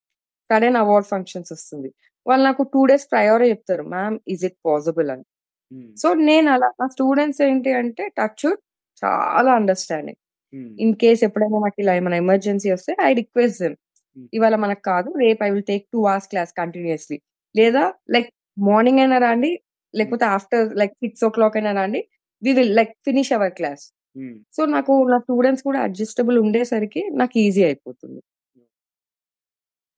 సడెన్ 0.51 0.79
అవార్డ్ 0.83 1.09
ఫంక్షన్స్ 1.09 1.53
వస్తుంది. 1.55 1.90
వాళ్ళు 2.27 2.44
నాకు 2.44 2.62
2 2.66 2.83
డేస్ 2.90 3.07
ప్రయారే 3.12 3.47
చెప్తారు. 3.53 3.85
మ్యామ్ 3.94 4.16
ఈస్ 4.29 4.44
ఇట్ 4.49 4.59
పాసిబుల్ 4.66 5.11
అని. 5.14 5.25
హ్మ్. 5.72 5.88
సో, 5.96 6.09
నేను 6.28 6.48
అలా 6.54 6.68
నా 6.81 6.87
స్టూడెంట్స్ 6.94 7.40
ఏంటి 7.46 7.70
అంటే 7.81 8.04
టచ్ 8.18 8.44
వుడ్ 8.44 8.61
చాలా 9.02 9.50
అండర్‌స్టాండింగ్. 9.59 10.18
హ్మ్. 10.52 10.70
ఇన్ 10.78 10.94
కేస్ 11.02 11.22
ఎప్పుడైనా 11.28 11.59
నాకు 11.64 11.78
ఇలా 11.83 11.92
ఏమైనా 11.98 12.18
ఎమర్జెన్సీ 12.24 12.68
వస్తే 12.74 12.92
ఐ 13.04 13.20
రిక్వెస్ట్ 13.20 13.59
దెమ్. 13.62 13.76
హ్మ్. 14.16 14.26
ఇవాళ 14.37 14.57
మనకు 14.64 14.83
కాదు. 14.88 15.11
రేపు 15.22 15.40
I 15.44 15.54
will 15.54 15.66
take 15.72 15.85
2 15.87 16.02
hours 16.04 16.28
class 16.33 16.52
continuously. 16.61 17.18
లేదా 17.54 17.83
లైక్ 18.16 18.31
మార్నింగ్ 18.62 19.00
అయినా 19.00 19.18
రాండి. 19.26 19.50
హ్మ్. 19.54 19.62
లేకపోతే 19.94 20.24
ఆఫ్టర్ 20.37 20.64
లైక్ 20.81 20.94
6:00 21.04 21.28
అయినా 21.59 21.72
రాండి. 21.78 22.02
We 22.42 22.52
will 22.59 22.74
like 22.78 22.92
finish 23.07 23.33
our 23.38 23.54
class. 23.59 23.85
Hmm. 24.16 24.37
So, 24.57 24.62
నాకు 24.76 24.92
నా 25.12 25.18
స్టూడెంట్స్ 25.24 25.64
కూడా 25.68 25.81
అడ్జస్టబుల్ 25.88 26.38
ఉండేసరికి 26.44 27.02
నాకు 27.20 27.37
ఈజీ 27.44 27.62
అయిపోతుంది. 27.68 28.20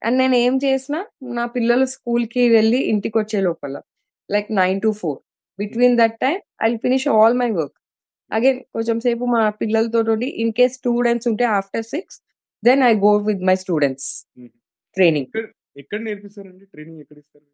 అండ్ 0.02 0.16
నేను 0.20 0.36
ఏం 0.40 0.54
చేసినా 0.64 1.00
నా 1.36 1.44
పిల్లలు 1.54 1.86
స్కూల్‌కి 1.94 2.42
వెళ్ళి 2.50 2.78
ఇంటికొచ్చే 2.92 3.40
లోపల 3.40 3.74
like 4.28 4.48
9-4 4.52 5.14
hmm. 5.14 5.20
Between 5.60 5.96
that 6.00 6.16
time 6.24 6.40
I 6.62 6.70
finish 6.84 7.06
all 7.14 7.36
my 7.42 7.50
work. 7.58 7.76
Again 8.30 8.60
కొంచెం 8.74 8.98
సేపు 9.06 9.24
మా 9.34 9.42
పిల్లలతోటి 9.60 10.28
ఇన్ 10.42 10.52
కేస్ 10.58 10.74
స్టూడెంట్స్ 10.80 11.28
ఉంటే 11.30 11.44
after 11.58 11.86
6 11.86 12.18
then 12.62 12.82
I 12.84 12.92
go 13.06 13.12
with 13.28 13.44
my 13.48 13.56
students 13.64 14.08
hmm. 14.38 14.50
ట్రైనింగ్‌కి. 14.96 15.42
ఎక్కడ 15.82 16.00
నేర్పిస్తారండి? 16.06 16.64
ట్రైనింగ్ 16.72 17.00
ఎక్కడ 17.04 17.18
ఇస్తారు? 17.22 17.46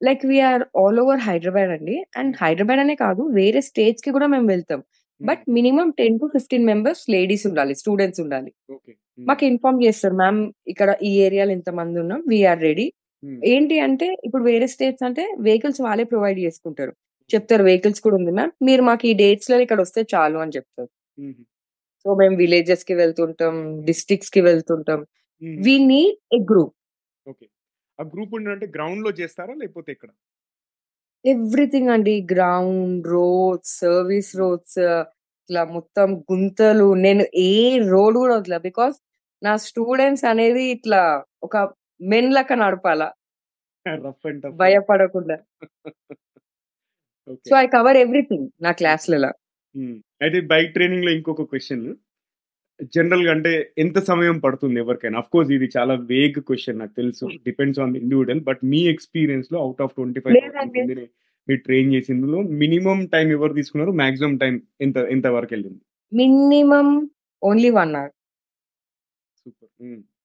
Like 0.00 0.22
we 0.26 0.38
are 0.48 0.62
all 0.80 0.98
over 1.02 1.22
Hyderabad 1.26 1.70
అండి. 1.76 1.96
అండ్. 2.20 2.32
హైదరాబాద్ 2.42 2.80
అనే 2.84 2.94
కాదు 3.02 3.22
వేరే 3.38 3.60
స్టేట్స్‌కి 3.68 4.10
కూడా 4.16 4.28
మేము 4.34 4.48
వెళ్తాం. 4.54 4.80
But 5.20 5.42
hmm. 5.42 5.54
Minimum 5.56 5.92
10-15 6.00 6.64
members 6.70 7.04
ladies 7.14 7.44
ఉండాలి. 7.50 7.74
స్టూడెంట్స్ 7.82 8.20
ఉండాలి. 8.24 8.50
మాకు 9.18 9.44
ఇన్ఫార్మ్ 9.50 9.80
చేస్తారు. 9.84 10.16
మ్యామ్ 10.22 10.40
ఇక్కడ 10.68 10.90
ఈ 11.02 11.12
ఏరియాలో 11.26 11.52
ఇంతమంది 11.58 11.98
ఉన్నాం. 12.04 12.20
We 12.30 12.38
are 12.46 12.60
ready. 12.62 12.86
ఏంటి 13.50 13.76
అంటే 13.86 14.06
ఇప్పుడు 14.26 14.44
వేరే 14.44 14.66
స్టేట్స్ 14.74 15.04
అంటే 15.08 15.24
వెహికల్స్ 15.46 15.80
వాళ్ళే 15.86 16.04
ప్రొవైడ్ 16.12 16.38
చేసుకుంటారు. 16.44 16.92
చెప్తారు 17.30 17.62
వెహికల్స్ 17.68 18.00
కూడా 18.04 18.16
ఉంది 18.20 18.32
మ్యామ్. 18.32 18.52
మీరు 18.68 18.82
మాకు 18.88 19.04
ఈ 19.06 19.14
డేట్స్‌లో 19.20 19.56
ఇక్కడ 19.64 19.80
వస్తే 19.86 20.00
చాలు 20.12 20.38
అని 20.44 20.54
చెప్తారు. 20.56 20.90
సో, 22.04 22.14
మేము 22.20 22.36
విలేజెస్‌కి 22.42 22.94
వెళ్తుంటాం. 23.00 23.54
డిస్ట్రిక్ట్స్‌కి 23.88 24.40
వెళ్తుంటాం. 24.48 25.00
హుహు. 25.42 25.56
We 25.64 25.74
need 25.90 26.18
a 26.32 26.40
group. 26.50 26.74
Okay. 27.26 27.46
ఆ 27.98 28.04
గ్రూప్ 28.12 28.34
ఉండంటే 28.38 28.66
గ్రౌండ్‌లో 28.76 29.12
చేస్తారా? 29.20 29.54
లేకపోతే 29.62 29.90
ఎక్కడ? 29.96 30.10
ఎవ్రీథింగ్ 31.24 31.90
అండి. 31.94 32.14
Ground, 32.32 32.82
roads, 33.12 33.72
service. 33.82 34.32
రోడ్స్ 34.40 34.78
ఇట్లా 35.50 35.62
మొత్తం 35.74 36.08
గుంతలు 36.30 36.86
నేను 37.04 37.24
ఏ 37.46 37.52
రోడ్ 37.90 38.16
కూడా 38.22 38.34
వదల. 38.38 38.56
బికాజ్ 38.66 38.96
నా 39.42 39.52
స్టూడెంట్స్ 39.66 40.24
అనేది 40.32 40.64
ఇట్లా 40.76 41.02
ఒక 41.42 41.56
మెన్ 42.06 42.30
లెక్క 42.36 42.52
నడపాల. 42.60 43.02
భయపడకుండా. 44.60 45.36
సో, 47.46 47.54
ఐ 47.56 47.66
కవర్ 47.74 47.98
ఎవ్రీథింగ్ 48.02 48.46
నా 48.64 48.70
క్లాస్‌లలో. 48.78 49.30
అయితే 50.20 50.38
బైక్ 50.50 50.70
ట్రైనింగ్‌లో 50.74 51.10
ఇంకొక 51.16 51.44
క్వెషన్. 51.50 51.84
జనరల్‌గా 52.94 53.32
అంటే 53.36 53.52
ఎంత 53.78 53.98
సమయం 54.10 54.36
పడుతుంది 54.40 54.78
ఎవరికైనా? 54.80 55.18
ఆఫ్‌కోర్స్ 55.18 55.50
ఇది 55.56 55.68
చాలా 55.76 55.94
వేగ్ 56.10 56.40
క్వెషన్ 56.48 56.80
నాకు 56.82 56.94
తెలుసు. 57.00 57.26
Depends 57.46 57.80
on 57.84 57.92
the 57.94 58.00
individual. 58.02 58.42
But 58.50 58.62
మీ 58.72 58.82
ఎక్స్‌పీరియన్స్‌లో 58.94 59.58
ఔట్ 59.68 59.82
ఆఫ్ 59.86 59.94
25,000 59.98 60.36
లేదండి. 60.38 60.80
మందిని 60.82 61.06
మీరు 61.48 61.60
ట్రైన్ 61.66 61.90
చేసిందులో 61.96 62.38
మినిమమ్ 62.62 63.02
టైమ్ 63.14 63.30
ఎవరు 63.36 63.54
తీసుకున్నారు? 63.60 63.94
మాక్సిమం 64.02 64.34
టైమ్ 64.38 64.58
ఎంత 64.82 64.98
ఎంత 65.16 65.26
వరకెళ్ళింది? 65.36 65.80
Minimum 66.12 66.94
only 67.42 67.70
1 67.74 67.96
hour. 67.96 68.12
సూపర్. 69.46 69.70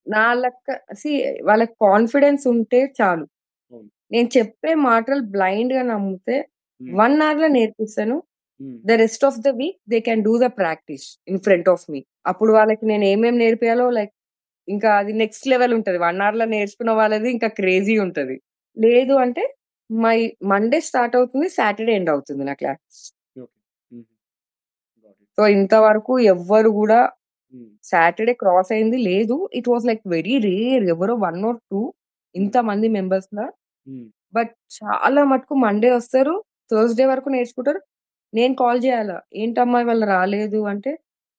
నా 0.07 0.23
లెక్క 0.35 0.69
సీ 1.01 1.11
వాళ్ళకి 1.43 1.73
కాన్ఫిడెన్స్ 1.85 2.45
ఉంటే 2.53 2.79
చాలు. 2.97 3.25
నేను 4.11 4.29
చెప్పే 4.37 4.71
మాటలు 4.87 5.21
బ్లైండ్‌గా 5.35 5.83
నమ్మితే 5.91 6.37
హ్మ్. 6.81 6.93
1 6.97 7.21
అవర్‌లో 7.25 7.49
నేర్పిస్తాను. 7.55 8.17
హ్మ్. 8.59 8.77
The 8.85 8.97
rest 9.01 9.25
of 9.25 9.39
the 9.41 9.51
week 9.59 9.79
they 9.91 9.99
can 10.01 10.23
do 10.23 10.33
the 10.39 10.49
practice 10.59 11.07
in 11.27 11.39
front 11.45 11.69
of 11.73 11.85
me. 11.89 12.01
అప్పుడు 12.25 12.51
వాళ్ళకి 12.57 12.85
నేను 12.91 13.05
ఏమేమి 13.11 13.37
నేర్పియాలో 13.37 13.87
లైక్ 13.91 14.13
ఇంకా 14.67 14.89
అది 14.99 15.13
నెక్స్ట్ 15.21 15.45
లెవెల్ 15.47 15.73
ఉంటది. 15.79 15.99
1 16.01 16.21
అవర్‌లో 16.23 16.47
నేర్చుకున్న 16.53 16.91
వాళ్ళది 16.99 17.29
ఇంకా 17.31 17.49
క్రేజీ 17.59 17.95
ఉంటది. 17.99 18.37
లేదు 18.77 19.15
అంటే 19.23 19.43
మై 19.89 20.17
మండే 20.51 20.79
స్టార్ట్ 20.89 21.15
అవుతుంది. 21.19 21.47
సాటర్‌డే 21.57 21.93
ఎండ్ 21.99 22.11
అవుతుంది 22.15 22.43
నా 22.45 22.55
క్లాస్. 22.61 22.99
సో, 25.37 25.41
ఇంతవరకు 25.55 26.13
ఎవ్వరు 26.33 26.71
హ్మ్. 27.53 27.69
సాటర్‌డే 27.83 28.33
క్రాస్ 28.33 28.71
అయింది 28.71 28.97
లేదు. 29.03 29.37
It 29.53 29.67
was 29.69 29.85
like 29.85 30.03
very 30.07 30.35
rare 30.45 30.83
ఎవరో 30.89 31.13
1 31.19 31.41
ఆర్ 31.45 31.59
2 31.63 31.81
హ్మ్. 31.81 31.91
ఇంతమంది 32.35 32.87
మెంబర్స్‌లా. 32.89 33.45
హ్మ్. 33.87 34.05
బట్ 34.33 34.51
చాలా 34.77 35.21
మటుకు 35.25 35.55
మండే 35.63 35.89
వస్తారు. 35.91 36.35
థర్స్‌డే 36.71 37.05
వరకు 37.05 37.29
నేర్చుకుంటారు. 37.29 37.81
నేను 38.33 38.53
కాల్ 38.55 38.79
చేయాలా? 38.85 39.17
ఏంటమ్మా 39.35 39.79
ఇవాళ 39.81 40.03
రాలేదు 40.13 40.61
అంటే, 40.71 40.93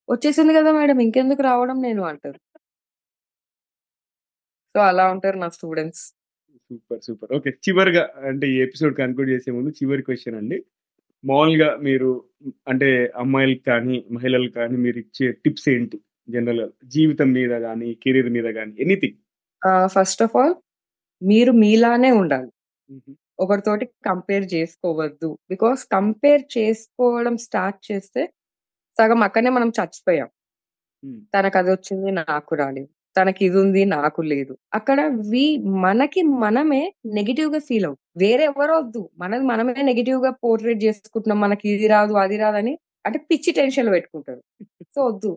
"వచ్చేసింది 0.09 0.55
కదా 0.55 0.73
మేడం 0.73 1.01
ఇంకెందుకు 1.07 1.43
రావడం 1.45 1.79
నేను" 1.83 2.03
అంటారు. 2.11 2.39
సో, 4.75 4.81
అలా 4.91 5.05
ఉంటారు 5.15 5.39
నా 5.39 5.49
స్టూడెంట్స్. 5.57 6.05
సూపర్. 6.71 7.01
సూపర్. 7.07 7.31
ఓకే. 7.37 7.51
చివరగా 7.67 8.03
అంటే 8.31 8.47
ఈ 8.53 8.67
ఎపిసోడ్ 8.67 8.95
కన్క్లూడ్ 8.99 9.31
చేసే 9.31 9.51
ముందు 9.57 9.71
చివరి 9.79 10.03
క్వెషన్ 10.03 10.37
అండి. 10.37 10.59
మామూలుగా 11.25 11.71
మీరు 11.83 12.11
అంటే 12.69 12.91
అమ్మాయిలకి 13.17 13.65
కానీ, 13.71 13.97
మహిళలకు 14.13 14.55
కానీ 14.55 14.77
మీరిచ్చే 14.85 15.29
టిప్స్ 15.45 15.69
ఏంటి? 15.71 15.99
జనరల్‌గా 16.29 16.67
జీవితం 16.91 17.29
మీద 17.33 17.55
గాని, 17.67 17.91
కెరీర్ 18.05 18.31
మీద 18.33 18.49
గాని 18.59 18.75
ఎనీథింగ్. 18.81 19.19
ఫస్ట్ 19.95 20.23
ఆఫ్ 20.23 20.37
ఆల్ 20.37 20.55
మీరు 21.23 21.53
మీలానే 21.63 22.13
ఉండాలి. 22.21 22.51
ఒకరితోటి 23.43 23.87
కంపేర్ 24.07 24.47
చేసుకోవద్దు. 24.55 25.31
బికాజ్ 25.51 25.83
కంపేర్ 25.95 26.43
చేసుకోవడం 26.57 27.35
స్టార్ట్ 27.47 27.81
చేస్తే 27.89 28.23
సగం 28.97 29.21
అక్కడనే 29.27 29.51
మనం 29.57 29.71
చచ్చిపోయాం. 29.79 30.29
హ్మ్. 31.03 31.21
తనకదొచ్చింది 31.35 32.11
నాకు 32.21 32.53
రాలేదు. 32.57 32.89
తనకిదుంది 33.17 33.83
నాకు 33.95 34.21
లేదు. 34.31 34.55
అక్కడ 34.79 35.01
వి 35.31 35.45
మనకి 35.85 36.21
మనమే 36.43 36.83
నెగెటివ్‌గా 37.17 37.61
ఫీల్ 37.69 37.87
అవుతాం. 37.89 38.03
వేరే 38.19 38.45
ఎవరో 38.53 38.77
వద్దు. 38.81 39.03
మనది 39.23 39.45
మనమే 39.51 39.75
నెగెటివ్‌గా 39.91 40.33
పోర్ట్రేట్ 40.45 40.81
చేసుకుంటున్నాం. 40.87 41.41
మనకి 41.47 41.67
ఇది 41.75 41.89
రాదు, 41.95 42.15
అది 42.25 42.39
రాదని 42.45 42.75
అంటే 43.05 43.21
పిచ్చి 43.31 43.53
టెన్షన్‌లు 43.59 43.93
పెట్టుకుంటారు. 43.97 44.43
సో, 44.95 45.01
వద్దు. 45.09 45.33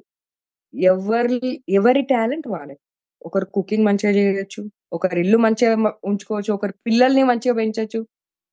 ఎవరి 0.74 1.40
ఎవరి 1.78 2.04
టాలెంట్ 2.12 2.48
వాళ్ళది. 2.54 2.80
ఒకరు 3.22 3.46
కుకింగ్ 3.48 3.86
మంచిగా 3.86 4.12
చేయొచ్చు. 4.18 4.62
ఒకరు 4.94 5.20
ఇల్లు 5.20 5.38
మంచిగా 5.38 5.72
ఉంచుకోవచ్చు. 6.06 6.52
ఒకరు 6.54 6.74
పిల్లల్ని 6.86 7.24
మంచిగా 7.24 7.56
పెంచొచ్చు. 7.56 8.00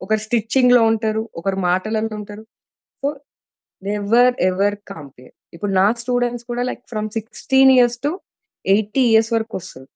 ఒకరు 0.00 0.20
స్టిచ్చింగ్‌లో 0.20 0.82
ఉంటారు. 0.84 1.22
ఒకరు 1.34 1.58
మాటలలో 1.68 2.14
ఉంటారు. 2.16 2.44
So, 3.02 3.08
never 3.82 4.34
ever 4.42 4.76
compare. 4.88 5.34
ఇప్పుడు 5.54 5.72
నా 5.72 5.86
స్టూడెంట్స్ 6.00 6.44
కూడా 6.44 6.62
like 6.62 6.82
from 6.88 7.08
16 7.16 7.42
years 7.76 7.98
to 8.00 8.10
80 8.64 9.02
years 9.10 9.30
వరకొస్తారు. 9.34 9.88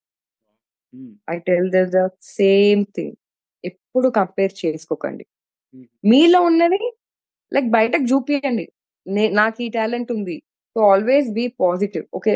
హ్మ్. 0.94 1.12
I 1.31 1.37
tell 1.40 1.68
the 1.94 2.00
same 2.37 2.83
thing. 2.96 3.16
ఎప్పుడు 3.64 4.09
కంపేర్ 4.18 4.55
చేసుకోకండి. 4.62 5.24
మీలో 6.05 6.40
ఉన్నది 6.42 6.81
లైక్ 7.52 7.68
బయటకు 7.70 8.07
చూపియండి. 8.12 8.66
నే 9.07 9.24
నాకు 9.33 9.59
ఈ 9.62 9.70
టాలెంట్ 9.70 10.11
ఉంది. 10.12 10.37
So, 10.76 10.81
always 10.92 11.29
be 11.33 11.46
positive. 11.61 12.07
Okay. 12.14 12.35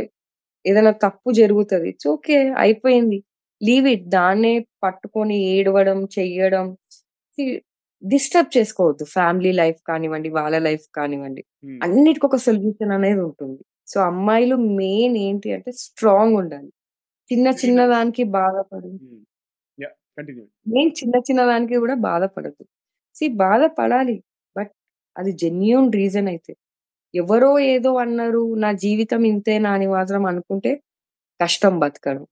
ఏదైనా 0.65 0.93
తప్పు 1.05 1.31
జరుగుతది. 1.39 1.89
It's 1.91 2.09
okay. 2.15 2.37
అయిపోయింది. 2.59 3.19
Leave 3.61 3.87
it. 3.89 4.07
దాన్నే 4.11 4.53
పట్టుకొని 4.85 5.37
ఏడవడం, 5.53 5.99
చెయ్యడం 6.17 6.67
సీ 7.39 7.45
డిస్టర్బ్ 8.03 8.53
చేసుకోవద్దు. 8.57 9.05
ఫ్యామిలీ 9.15 9.53
లైఫ్ 9.55 9.81
కానివ్వండి, 9.89 10.29
వాళ్ళ 10.39 10.57
లైఫ్ 10.69 10.87
కానివ్వండి. 10.97 11.43
అన్నిటికి 11.81 12.27
ఒక 12.27 12.39
సొల్యూషన్ 12.47 12.93
అనేది 12.99 13.23
ఉంటుంది. 13.29 13.61
సో, 13.89 13.99
అమ్మాయిలు 14.11 14.57
మెయిన్ 14.81 15.17
ఏంటి 15.27 15.49
అంటే 15.57 15.71
స్ట్రాంగ్ 15.83 16.37
ఉండాలి. 16.43 16.71
చిన్న 17.31 17.49
చిన్న. 17.63 17.81
దానికి 17.95 18.25
బాధపడి 18.37 18.91
హ్మ్. 18.95 19.21
యాహ్! 19.79 19.97
కంటిన్యూ. 20.19 20.45
మెయిన్ 20.73 20.93
చిన్న 21.01 21.17
చిన్న 21.29 21.43
దానికి 21.53 21.77
కూడా 21.85 21.97
బాధపడొద్దు. 22.07 22.65
సీ 23.17 23.27
బాధపడాలి. 23.43 24.17
బట్ 24.57 24.73
అది 25.17 25.33
జెన్యూన్ 25.43 25.89
రీజన్ 25.97 26.29
అయితే. 26.35 26.53
ఎవరో 27.15 27.51
ఏదో 27.71 27.91
అన్నారు. 28.03 28.43
నా 28.63 28.71
జీవితం 28.83 29.23
ఇంతేనా 29.31 29.71
అని 29.77 29.87
మాత్రం 29.95 30.23
అనుకుంటే 30.31 30.73
కష్టం 31.41 31.75
బతకడం. 31.83 32.25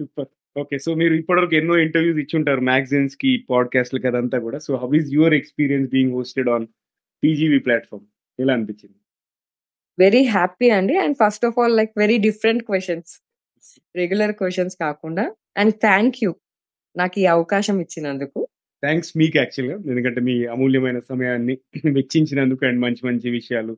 సూపర్. 0.00 0.30
ఓకే. 0.56 0.76
సో, 0.84 0.90
మీరు 1.00 1.14
ఇప్పటివరకు 1.20 1.56
ఎన్నో 1.60 1.76
ఇంటర్వ్యూస్ 1.84 2.20
ఇచ్చుంటారు 2.24 2.62
మ్యాగజైన్స్‌కి, 2.70 3.32
పాడ్‌కాస్ట్‌లకి 3.50 4.08
అదంతా 4.12 4.38
కూడా. 4.46 4.60
So, 4.66 4.72
how 4.82 4.90
is 5.00 5.10
your 5.16 5.36
experience 5.40 5.90
being 5.94 6.16
hosted 6.18 6.50
on 6.56 6.66
TGV 7.22 7.60
platform? 7.68 8.06
ఎలా 8.38 8.54
అనిపించింది? 8.58 8.96
వెరీ 9.98 10.22
హ్యాపీ 10.32 10.68
అండి. 10.76 10.94
And 11.02 11.16
first 11.22 11.44
of 11.48 11.56
all 11.58 11.74
like 11.78 11.92
very 11.96 12.16
different 12.26 12.62
questions. 12.68 13.10
Regular 13.94 14.34
questions 14.40 14.76
కాకుండా. 14.82 15.24
And 15.56 15.74
thank 15.84 16.18
you. 16.24 16.30
నాకు 16.96 17.16
ఈ 17.20 17.34
అవకాశం 17.34 17.76
ఇచ్చినందుకు. 17.84 18.40
థాంక్స్ 18.82 19.12
మీకు 19.20 19.36
యాక్చువల్‌గా. 19.38 19.76
ఎందుకంటే 19.92 20.20
మీ 20.28 20.36
అమూల్యమైన 20.54 20.98
సమయాన్ని 21.10 21.54
వెచ్చించినందుకు 21.98 22.62
అండ్ 22.68 22.80
మంచి 22.86 23.02
మంచి 23.08 23.28
విషయాలు 23.38 23.74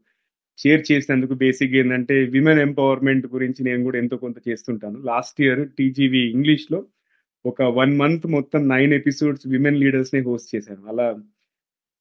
షేర్ 0.59 0.83
చేసినందుకు 0.89 1.35
బేసిక్‌గా 1.41 1.79
ఏందంటే 1.81 2.17
విమెన్ 2.35 2.61
ఎంపవర్‌మెంట్ 2.67 3.27
గురించి 3.35 3.61
నేను 3.69 3.81
కూడా 3.87 3.99
ఎంతో 4.03 4.17
కొంత 4.25 4.39
చేస్తుంటాను. 4.49 4.99
లాస్ట్ 5.11 5.39
ఇయర్ 5.45 5.63
టీజీవీ 5.79 6.23
ఇంగ్లీష్‌లో 6.35 6.81
ఒక 7.45 7.63
1 7.77 7.95
మంత్ 8.01 8.27
మొత్తం 8.37 8.61
9 8.69 8.93
ఎపిసోడ్స్ 8.99 9.45
విమెన్ 9.55 9.81
లీడర్స్‌ని 9.83 10.21
హోస్ట్ 10.29 10.49
చేశాను. 10.55 10.83
అలా 10.93 11.07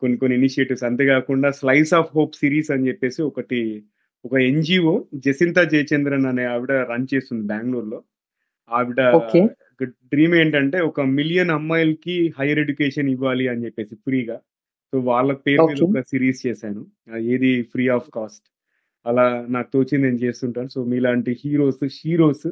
కొన్ని 0.01 0.17
కొన్ని 0.21 0.35
ఇనిషియేటివ్స్ 0.41 0.85
అంతేకాకుండా 0.89 1.49
స్లైస్ 1.59 1.93
ఆఫ్ 1.99 2.11
హోప్ 2.17 2.35
సిరీస్ 2.41 2.71
అని 2.75 2.87
చెప్పేసి 2.89 3.21
ఒకటి 3.29 3.61
ఒక 4.25 4.35
ఎన్‌జీఓ 4.49 4.93
జసింతా 5.25 5.63
జయచంద్రన్ 5.73 6.27
అనే 6.31 6.45
ఆవిడ 6.53 6.73
రన్ 6.91 7.07
చేస్తుంది 7.13 7.45
బెంగుళూరులో. 7.51 7.99
ఆవిడ. 8.71 9.01
డ్రీమ్ 10.11 10.35
ఏంటంటే 10.41 10.79
ఒక 10.89 11.01
మిలియన్ 11.17 11.51
అమ్మాయిలకి 11.57 12.15
హైయర్ 12.37 12.61
ఎడ్యుకేషన్ 12.63 13.09
ఇవ్వాలి 13.15 13.45
అని 13.51 13.65
చెప్పేసి 13.65 13.95
ఫ్రీగా. 14.05 14.37
సో, 14.93 14.99
వాళ్ళ 15.07 15.31
పేరు 15.45 15.63
మీద. 15.69 15.79
ఒక 15.85 16.01
సిరీస్ 16.09 16.39
చేశాను. 16.45 16.81
ఏది 17.31 17.51
ఫ్రీ 17.71 17.85
ఆఫ్ 17.95 18.09
కాస్ట్. 18.15 18.45
అలా 19.05 19.25
నాకు 19.49 19.69
తోచింది 19.75 20.05
నేను 20.07 20.21
చేస్తుంటాను. 20.25 20.69
సో, 20.75 20.81
మీలాంటి 20.91 21.33
హీరోస్, 21.41 21.81
షీరోస్ 21.97 22.47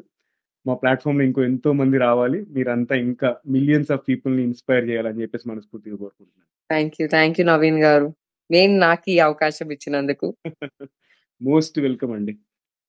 మా 0.66 0.76
ప్లాట్‌ఫార్మ్‌లో 0.82 1.26
ఇంకో 1.28 1.44
ఎంతో 1.50 1.72
మంది 1.80 2.00
రావాలి. 2.06 2.40
మీరంతా 2.56 2.96
ఇంకా 3.06 3.30
మిలియన్స్ 3.56 3.94
ఆఫ్ 3.96 4.06
పీపుల్‌ని 4.10 4.44
ఇన్‌స్పైర్ 4.50 4.88
చేయాలని 4.92 5.24
చెప్పేసి 5.24 5.48
మనస్ఫూర్తిగా 5.52 5.98
కోరుకుంటున్నాను. 5.98 6.46
Thank 6.70 6.96
you. 7.00 7.06
Thank 7.14 7.40
you 7.40 7.46
Naveen 7.48 7.80
garu. 7.84 8.08
Main 8.50 8.76
నాకు 8.84 9.06
ఈ 9.10 9.20
అవకాశం 9.26 9.68
ఇచ్చినందుకు. 9.76 10.28
మోస్ట్ 11.42 11.78
వెల్కమ్ 11.82 12.14
అండి. 12.18 12.34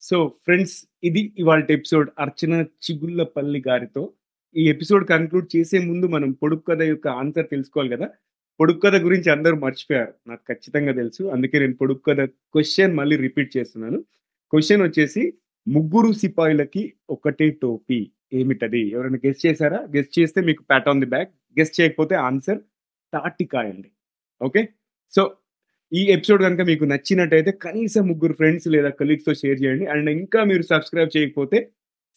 సో, 0.03 0.17
ఫ్రెండ్స్ 0.45 0.77
ఇది 1.05 1.23
ఇవాల్టి 1.43 1.73
ఎపిసోడ్ 1.79 2.09
అర్చన 2.25 2.53
చిగుళ్ళపల్లి 2.85 3.61
గారితో. 3.69 4.03
ఈ 4.57 4.65
ఎపిసోడ్ 4.73 5.05
కన్క్లూడ్ 5.09 5.49
చేసే 5.55 5.79
ముందు 5.89 6.07
మనం 6.15 6.31
పొడుపు 6.41 6.65
కథ 6.69 6.83
యొక్క 6.89 7.07
ఆన్సర్ 7.21 7.49
తెలుసుకోవాలి 7.53 7.91
కదా! 7.95 8.09
పొడుపు 8.61 8.79
కథ 8.79 8.97
గురించి 8.97 9.31
అందరూ 9.31 9.57
మర్చిపోయారు. 9.57 10.13
నాకు 10.29 10.43
ఖచ్చితంగా 10.49 10.93
తెలుసు. 10.93 11.23
అందుకే 11.25 11.59
నేను 11.59 11.75
పొడుపు 11.75 12.01
కథ 12.01 12.21
మళ్ళీ 12.93 13.17
రిపీట్ 13.17 13.57
చేస్తున్నాను. 13.57 13.99
క్వశ్చన్ 14.53 14.83
వచ్చేసి 14.83 15.33
ముగ్గురు 15.69 16.13
సిపాయిలకి 16.13 16.83
ఒకటే 17.11 17.51
టోపీ 17.63 18.11
ఏమిటది? 18.33 18.91
ఎవరైనా 18.91 19.19
గెస్ట్ 19.27 19.47
చేశారా 19.47 19.87
గెస్ట్ 19.97 20.19
చేస్తే 20.19 20.41
మీకు 20.41 20.63
pat 20.63 20.89
on 20.89 21.01
the 21.01 21.07
back. 21.07 21.31
Guess 21.59 21.81
చేయకపోతే 21.81 22.15
ఆన్సర్ 22.15 22.59
తాటికాయ 23.13 23.69
అండి. 23.69 23.91
ఓకే. 24.41 24.69
సో, 25.15 25.23
ఈ 25.93 26.07
ఎపిసోడ్ 26.09 26.43
కనుక 26.43 26.61
మీకు 26.61 26.85
నచ్చినట్టయితే 26.85 27.51
కనీసం 27.51 28.09
ముగ్గురు 28.09 28.33
ఫ్రెండ్స్ 28.33 28.69
లేదా 28.69 28.89
కలీగ్స్తో 28.91 29.35
షేర్ 29.35 29.63
చేయండి. 29.63 29.87
అండ్ 29.87 30.11
ఇంకా 30.11 30.45
మీరు 30.45 30.63
సబ్స్క్రైబ్ 30.63 31.17
చేయకపోతే 31.17 31.59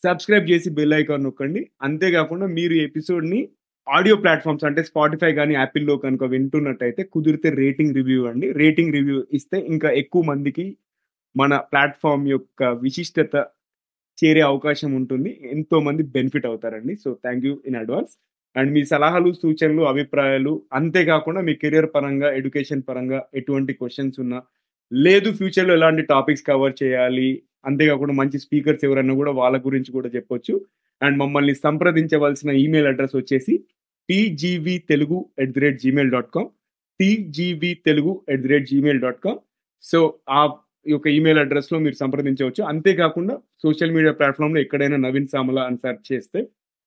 సబ్స్క్రైబ్ 0.04 0.50
చేసి 0.52 0.70
బెల్ 0.70 0.94
ఐకాన్ 0.94 1.24
నొక్కండి. 1.24 1.70
అంతేకాకుండా 1.82 2.46
మీరు 2.48 2.74
ఎపిసోడ్‌ని 2.74 3.50
ఆడియో 3.88 4.16
ప్లాట్‌ఫార్మ్స్ 4.16 4.66
అంటే 4.66 4.82
స్పాటిఫై 4.84 5.32
కానీ 5.34 5.54
యాపిల్‌లో 5.56 5.96
కనుక 5.98 6.24
వింటున్నట్టయితే 6.26 7.02
కుదిరితే 7.14 7.50
రేటింగ్ 7.60 7.96
రివ్యూ 7.96 8.22
అండి 8.26 8.52
రేటింగ్ 8.54 8.94
రివ్యూ 8.94 9.18
ఇస్తే 9.32 9.58
ఇంకా 9.68 9.90
ఎక్కువ 10.02 10.24
మందికి 10.24 10.66
మన 11.36 11.54
ప్లాట్ఫామ్ 11.72 12.26
యొక్క 12.28 12.64
విశిష్టత 12.84 13.36
చేరే 14.18 14.42
అవకాశం 14.44 14.92
ఉంటుంది. 14.96 15.32
ఎంతో 15.52 15.78
మంది 15.80 16.04
బెనిఫిట్ 16.16 16.46
అవుతారండి. 16.46 16.94
So, 16.96 17.10
thank 17.24 17.46
you 17.46 17.54
in 17.68 17.76
advance. 17.76 18.14
And 18.56 18.72
మీ 18.74 18.82
సలహాలు, 18.86 19.32
సూచనలు, 19.36 19.84
అభిప్రాయాలు 19.86 20.54
అంతేకాకుండా 20.74 21.42
మీ 21.42 21.54
కెరియర్ 21.56 21.90
పరంగా, 21.96 22.30
ఎడ్యుకేషన్ 22.36 22.84
పరంగా 22.90 23.20
ఎటువంటి 23.36 23.74
క్వశ్చన్స్ 23.74 24.18
ఉన్నా, 24.20 24.40
లేదు 24.92 25.32
ఫ్యూచర్‌లో 25.34 25.74
ఎలాంటి 25.74 26.04
టాపిక్స్ 26.06 26.48
కవర్ 26.48 26.76
చేయాలి, 26.84 27.30
అంతేకాకుండా 27.66 28.16
మంచి 28.16 28.40
స్పీకర్స్ 28.40 28.86
ఎవరన్నా 28.86 29.16
కూడా 29.16 29.32
వాళ్ళ 29.34 29.58
గురించి 29.68 29.92
కూడా 29.92 30.10
చెప్పొచ్చు. 30.16 30.56
అండ్ 31.02 31.18
మమ్మల్ని 31.18 31.56
సంప్రదించవలసిన 31.64 32.52
ఈమెయిల్ 32.64 32.88
అడ్రస్ 32.88 33.16
వచ్చేసి 33.16 33.54
TGV 34.10 34.76
Telugu 34.90 35.30
at 35.40 35.54
the 35.54 35.60
rate 35.60 35.80
Gmail 35.80 36.12
dot 36.12 36.30
com 36.30 36.50
TGV 37.00 37.74
Telugu 37.88 38.22
at 38.30 38.42
the 38.42 38.48
rate 38.48 38.68
Gmail 38.70 39.00
dot 39.00 39.20
com 39.20 39.40
so, 39.84 40.00
ఆ 40.30 40.42
యొక్క 40.86 41.08
ఈమెయిల్ 41.08 41.40
అడ్రెస్‌లో 41.40 41.80
మీరు 41.80 41.96
సంప్రదించవచ్చు. 41.96 42.64
అంతేకాకుండా 42.64 43.34
సోషల్ 43.62 43.92
మీడియా 43.92 44.14
ప్లాట్‌ఫార్మ్‌లో 44.14 44.60
ఎక్కడైనా 44.60 44.98
నవీన్ 44.98 45.28
సామల 45.28 45.60
అని 45.60 45.78
సెర్చ్ 45.78 46.06
చేస్తే 46.12 46.42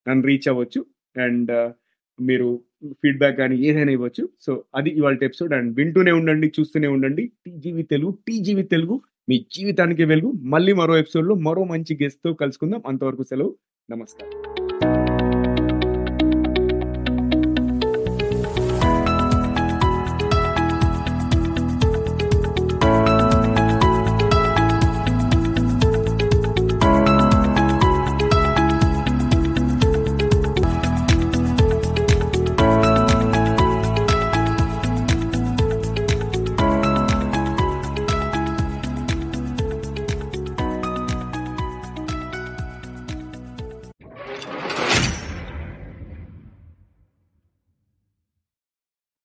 నన్ను 0.07 0.25
రీచ్ 0.25 0.49
అవ్వచ్చు. 0.49 0.81
అండ్ 1.17 1.51
uh, 1.53 1.69
మీరు 2.19 2.49
ఫీడ్‌బ్యాక్ 3.03 3.37
కానీ 3.37 3.57
ఏదైనా 3.61 3.93
ఇవ్వచ్చు. 3.93 4.31
సో, 4.41 4.65
అది 4.75 4.91
ఇవాళ 4.91 5.17
ఎపిసోడ్ 5.23 5.53
అండ్ 5.53 5.71
వింటూనే 5.77 6.13
ఉండండి, 6.13 6.53
చూస్తూనే 6.59 6.87
ఉండండి. 6.87 7.25
టీజీవీ 7.47 7.83
తెలుగు, 7.85 8.13
టీజీవీ 8.29 8.63
తెలుగు 8.67 8.97
మీ 9.29 9.39
జీవితానికి 9.53 10.05
వెలుగు. 10.05 10.33
మళ్ళీ 10.47 10.73
మరో 10.73 10.97
ఎపిసోడ్‌లో 10.97 11.35
మరో 11.49 11.65
మంచి 11.65 11.95
గెస్ట్‌తో 12.03 12.33
కలుసుకుందాం. 12.35 12.83
అంతవరకు 12.87 13.23
సెలవు. 13.23 13.53
నమస్కారం. 13.89 14.68